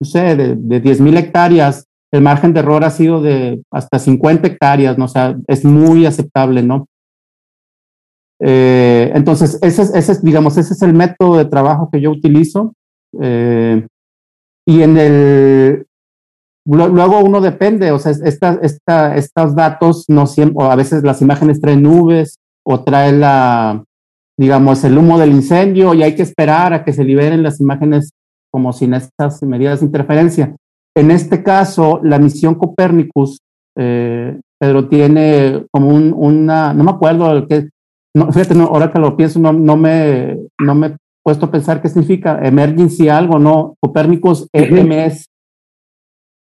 [0.00, 4.46] no sé, de, de 10.000 hectáreas, el margen de error ha sido de hasta 50
[4.46, 5.06] hectáreas, ¿no?
[5.06, 6.86] O sea, es muy aceptable, ¿no?
[8.40, 12.10] Eh, entonces, ese es, ese es, digamos, ese es el método de trabajo que yo
[12.10, 12.74] utilizo.
[13.20, 13.86] Eh,
[14.66, 15.86] y en el,
[16.66, 21.20] luego uno depende, o sea, esta, esta, estos datos no siempre, o a veces las
[21.20, 23.84] imágenes traen nubes o traen la,
[24.36, 28.10] digamos, el humo del incendio y hay que esperar a que se liberen las imágenes
[28.50, 30.56] como sin estas medidas de interferencia.
[30.96, 33.38] En este caso, la misión Copernicus,
[33.76, 37.68] eh, Pedro, tiene como un, una, no me acuerdo, que,
[38.14, 41.50] no, fíjate, no, ahora que lo pienso, no, no, me, no me he puesto a
[41.50, 43.74] pensar qué significa emergency algo, ¿no?
[43.80, 45.26] Copernicus EMS.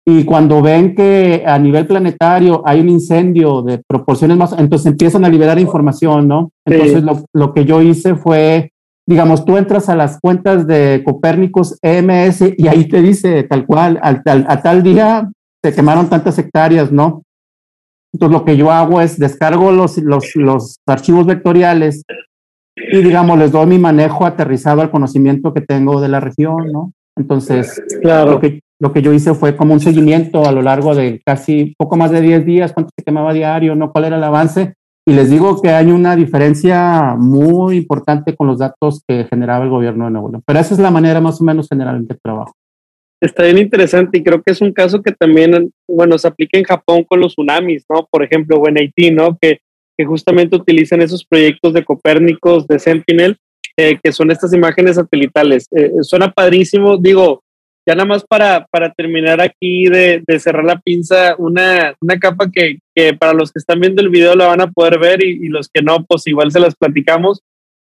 [0.08, 5.26] Y cuando ven que a nivel planetario hay un incendio de proporciones más, entonces empiezan
[5.26, 6.52] a liberar información, ¿no?
[6.64, 8.72] Entonces lo, lo, que yo hice fue,
[9.08, 14.00] digamos, tú entras a las cuentas de Copérnicos EMS y ahí te dice tal cual,
[14.04, 15.32] al, al, a tal día
[15.64, 17.24] se quemaron tantas hectáreas, ¿no?
[18.14, 22.04] Entonces lo que yo hago es descargo los, los, los archivos vectoriales
[22.76, 26.94] y, digamos, les doy mi manejo aterrizado al conocimiento que tengo de la región, ¿no?
[27.18, 28.32] Entonces, claro.
[28.34, 31.74] lo, que, lo que yo hice fue como un seguimiento a lo largo de casi
[31.78, 33.92] poco más de 10 días, cuánto se quemaba diario, ¿no?
[33.92, 34.74] cuál era el avance.
[35.08, 39.70] Y les digo que hay una diferencia muy importante con los datos que generaba el
[39.70, 40.44] gobierno de Nuevo León.
[40.46, 42.54] Pero esa es la manera más o menos general en que trabajo.
[43.22, 46.64] Está bien interesante y creo que es un caso que también, bueno, se aplica en
[46.64, 48.08] Japón con los tsunamis, ¿no?
[48.12, 49.38] Por ejemplo, o en Haití, ¿no?
[49.40, 49.60] Que,
[49.98, 53.38] que justamente utilizan esos proyectos de Copérnicos, de Sentinel,
[53.78, 55.68] eh, que son estas imágenes satelitales.
[55.72, 57.44] Eh, suena padrísimo, digo,
[57.88, 62.50] ya nada más para, para terminar aquí de, de cerrar la pinza, una, una capa
[62.52, 65.46] que, que, para los que están viendo el video la van a poder ver y,
[65.46, 67.42] y, los que no, pues igual se las platicamos.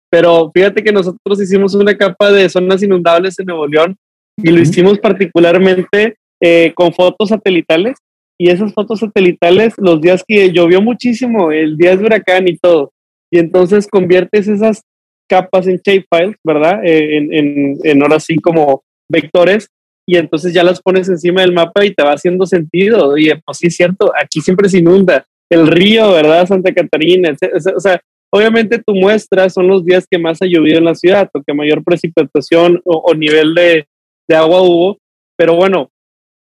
[0.10, 3.96] Pero fíjate que nosotros hicimos una capa de zonas inundables en Nuevo León
[4.38, 7.98] y lo hicimos particularmente eh, con fotos satelitales.
[8.40, 12.92] Y esas fotos satelitales, los días que llovió muchísimo, el día de huracán y todo.
[13.32, 14.82] Y entonces conviertes esas
[15.30, 16.84] capas en shapefiles, ¿verdad?
[16.84, 19.70] Eh, en, en, en ahora sí como vectores
[20.08, 23.10] y entonces ya las pones encima del mapa y te va haciendo sentido.
[23.10, 25.26] Oye, pues sí es cierto, aquí siempre se inunda.
[25.50, 26.48] El río, ¿verdad?
[26.48, 27.36] Santa Catarina.
[27.76, 28.02] O sea,
[28.34, 31.54] obviamente tu muestra son los días que más ha llovido en la ciudad o que
[31.54, 33.86] mayor precipitación o, o nivel de,
[34.28, 34.98] de, agua hubo.
[35.38, 35.90] Pero bueno,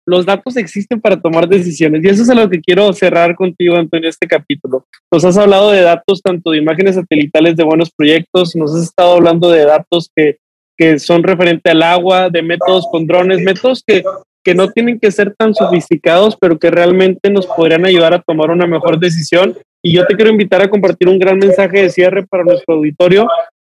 [0.06, 3.76] los datos existen para tomar decisiones y eso es a lo que quiero cerrar contigo,
[3.76, 4.86] Antonio, este capítulo.
[5.12, 9.16] Nos has hablado de datos tanto de imágenes satelitales de buenos proyectos, nos has estado
[9.16, 10.38] hablando de datos que
[10.80, 14.02] que son referente al agua, de métodos con drones, métodos que,
[14.46, 18.50] que no tienen que ser tan sofisticados, pero que realmente nos podrían ayudar a tomar
[18.50, 19.58] una mejor decisión.
[19.84, 23.28] Y yo te quiero invitar a compartir un gran mensaje de cierre para nuestro auditorio,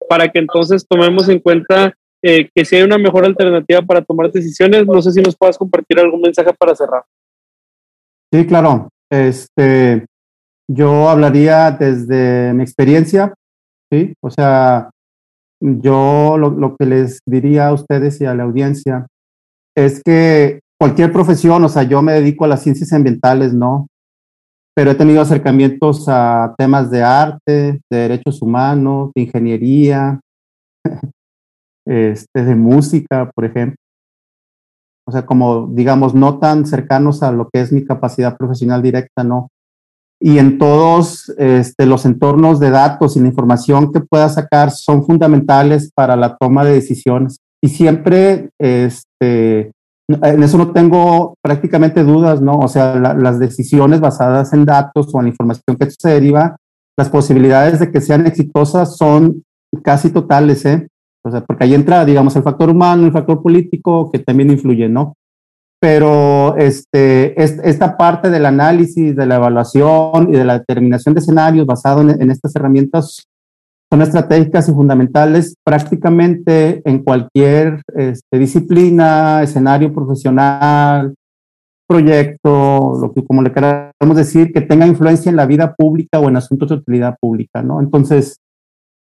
[0.09, 1.93] para que entonces tomemos en cuenta
[2.23, 5.59] eh, que si hay una mejor alternativa para tomar decisiones, no sé si nos puedas
[5.59, 7.03] compartir algún mensaje para cerrar.
[8.33, 8.89] Sí, claro.
[9.11, 10.07] Este,
[10.69, 13.35] yo hablaría desde mi experiencia,
[13.91, 14.15] ¿sí?
[14.23, 14.91] O sea,
[15.61, 19.07] yo lo, que les diría a ustedes y a la audiencia
[19.77, 23.87] es que cualquier profesión, o sea, yo me dedico a las ciencias ambientales, ¿no?
[24.75, 30.21] Pero he tenido acercamientos a temas de arte, de derechos humanos, de ingeniería,
[31.87, 33.77] este, de música, por ejemplo.
[35.07, 39.25] O sea, como digamos, no tan cercanos a lo que es mi capacidad profesional directa,
[39.25, 39.49] ¿no?
[40.21, 45.05] Y en todos este, los entornos de datos y la información que pueda sacar son
[45.05, 47.39] fundamentales para la toma de decisiones.
[47.63, 49.73] Y siempre, este,
[50.09, 52.59] en eso no tengo prácticamente dudas, ¿no?
[52.59, 56.57] O sea, las decisiones basadas en datos o en la información que se deriva,
[56.99, 59.43] las posibilidades de que sean exitosas son
[59.83, 60.87] casi totales, ¿eh?
[61.25, 64.89] O sea, porque ahí entra, digamos, el factor humano, el factor político, que también influye,
[64.89, 65.15] ¿no?
[65.81, 71.67] Pero este, esta parte del análisis, de la evaluación y de la determinación de escenarios
[71.67, 73.27] basado en, estas herramientas
[73.91, 81.15] son estratégicas y fundamentales prácticamente en cualquier este, disciplina, escenario profesional,
[81.89, 86.29] proyecto, lo que como le queramos decir, que tenga influencia en la vida pública o
[86.29, 87.81] en asuntos de utilidad pública, ¿no?
[87.81, 88.37] Entonces,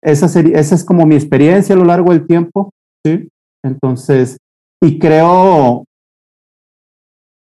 [0.01, 2.71] esa, sería, esa es como mi experiencia a lo largo del tiempo,
[3.05, 3.29] ¿sí?
[3.65, 4.37] Entonces,
[4.81, 5.88] y creo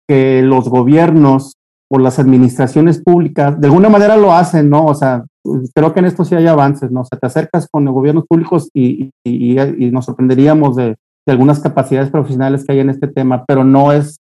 [0.09, 1.55] que los gobiernos
[1.90, 4.86] o las administraciones públicas de alguna manera lo hacen, ¿no?
[4.86, 5.24] O sea,
[5.74, 7.02] creo que en esto sí hay avances, ¿no?
[7.02, 9.11] O sea, te acercas con los gobiernos públicos y,
[9.92, 10.96] nos sorprenderíamos de,
[11.26, 14.18] algunas capacidades profesionales que hay en este tema, pero no es,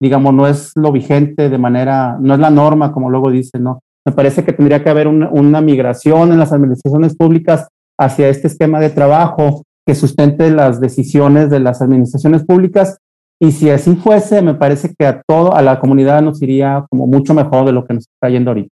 [0.00, 3.80] digamos, no es lo vigente de manera, no es la norma, como luego dicen, ¿no?
[4.06, 7.68] Me parece que tendría que haber una migración en las administraciones públicas
[7.98, 12.98] hacia este esquema de trabajo que sustente las decisiones de las administraciones públicas
[13.40, 17.06] y si así fuese, me parece que a todo, a la comunidad nos iría como
[17.06, 18.70] mucho mejor de lo que nos está yendo ahorita.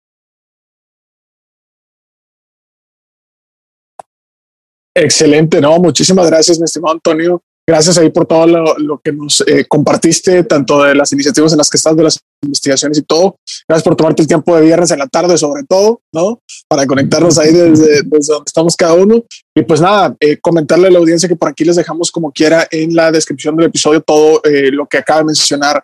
[4.96, 7.42] Excelente, no, muchísimas gracias, mi estimado Antonio.
[7.66, 11.70] Gracias ahí por todo lo, que nos eh, compartiste, tanto de las iniciativas en las
[11.70, 13.38] que estás, de las investigaciones y todo.
[13.70, 16.42] Gracias por tomarte el tiempo de viernes en la tarde, sobre todo, ¿no?
[16.68, 19.24] Para conectarnos ahí desde, desde donde estamos cada uno.
[19.56, 22.68] Y pues nada, eh, comentarle a la audiencia que por aquí les dejamos como quiera
[22.70, 25.84] en la descripción del episodio todo eh, lo que acaba de mencionar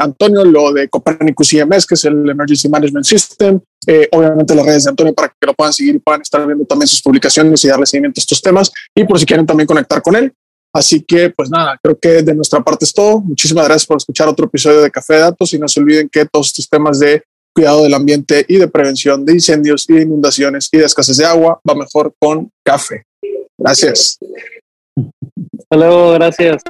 [0.00, 3.60] Antonio, lo de Copernicus IMS, que es el Emergency Management System,
[4.12, 6.88] obviamente las redes de Antonio para que lo puedan seguir y puedan estar viendo también
[6.88, 8.72] sus publicaciones y darle seguimiento a estos temas.
[8.94, 10.32] Y por si quieren también conectar con él,
[10.72, 13.20] Así que, pues nada, creo que de nuestra parte es todo.
[13.20, 16.26] Muchísimas gracias por escuchar otro episodio de Café de Datos y no se olviden que
[16.26, 17.22] todos estos temas de
[17.54, 21.24] cuidado del ambiente y de prevención de incendios y de inundaciones y de escasez de
[21.24, 23.04] agua va mejor con café.
[23.58, 24.18] Gracias.
[25.58, 26.62] Hasta luego, gracias.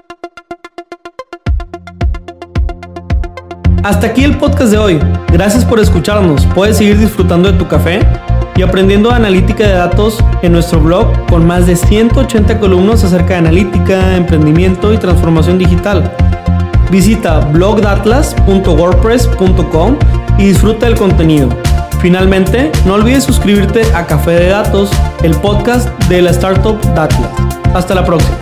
[3.84, 4.98] Hasta aquí el podcast de hoy.
[5.32, 6.46] Gracias por escucharnos.
[6.54, 8.00] Puedes seguir disfrutando de tu café
[8.58, 13.36] y aprendiendo analítica de datos en nuestro blog con más de 180 columnas acerca de
[13.36, 16.12] analítica, emprendimiento y transformación digital.
[16.90, 19.96] Visita blogdatlas.wordpress.com
[20.38, 21.50] y disfruta del contenido.
[22.00, 24.90] Finalmente, no olvides suscribirte a Café de Datos,
[25.22, 27.30] el podcast de la startup Datlas.
[27.74, 28.36] Hasta la próxima.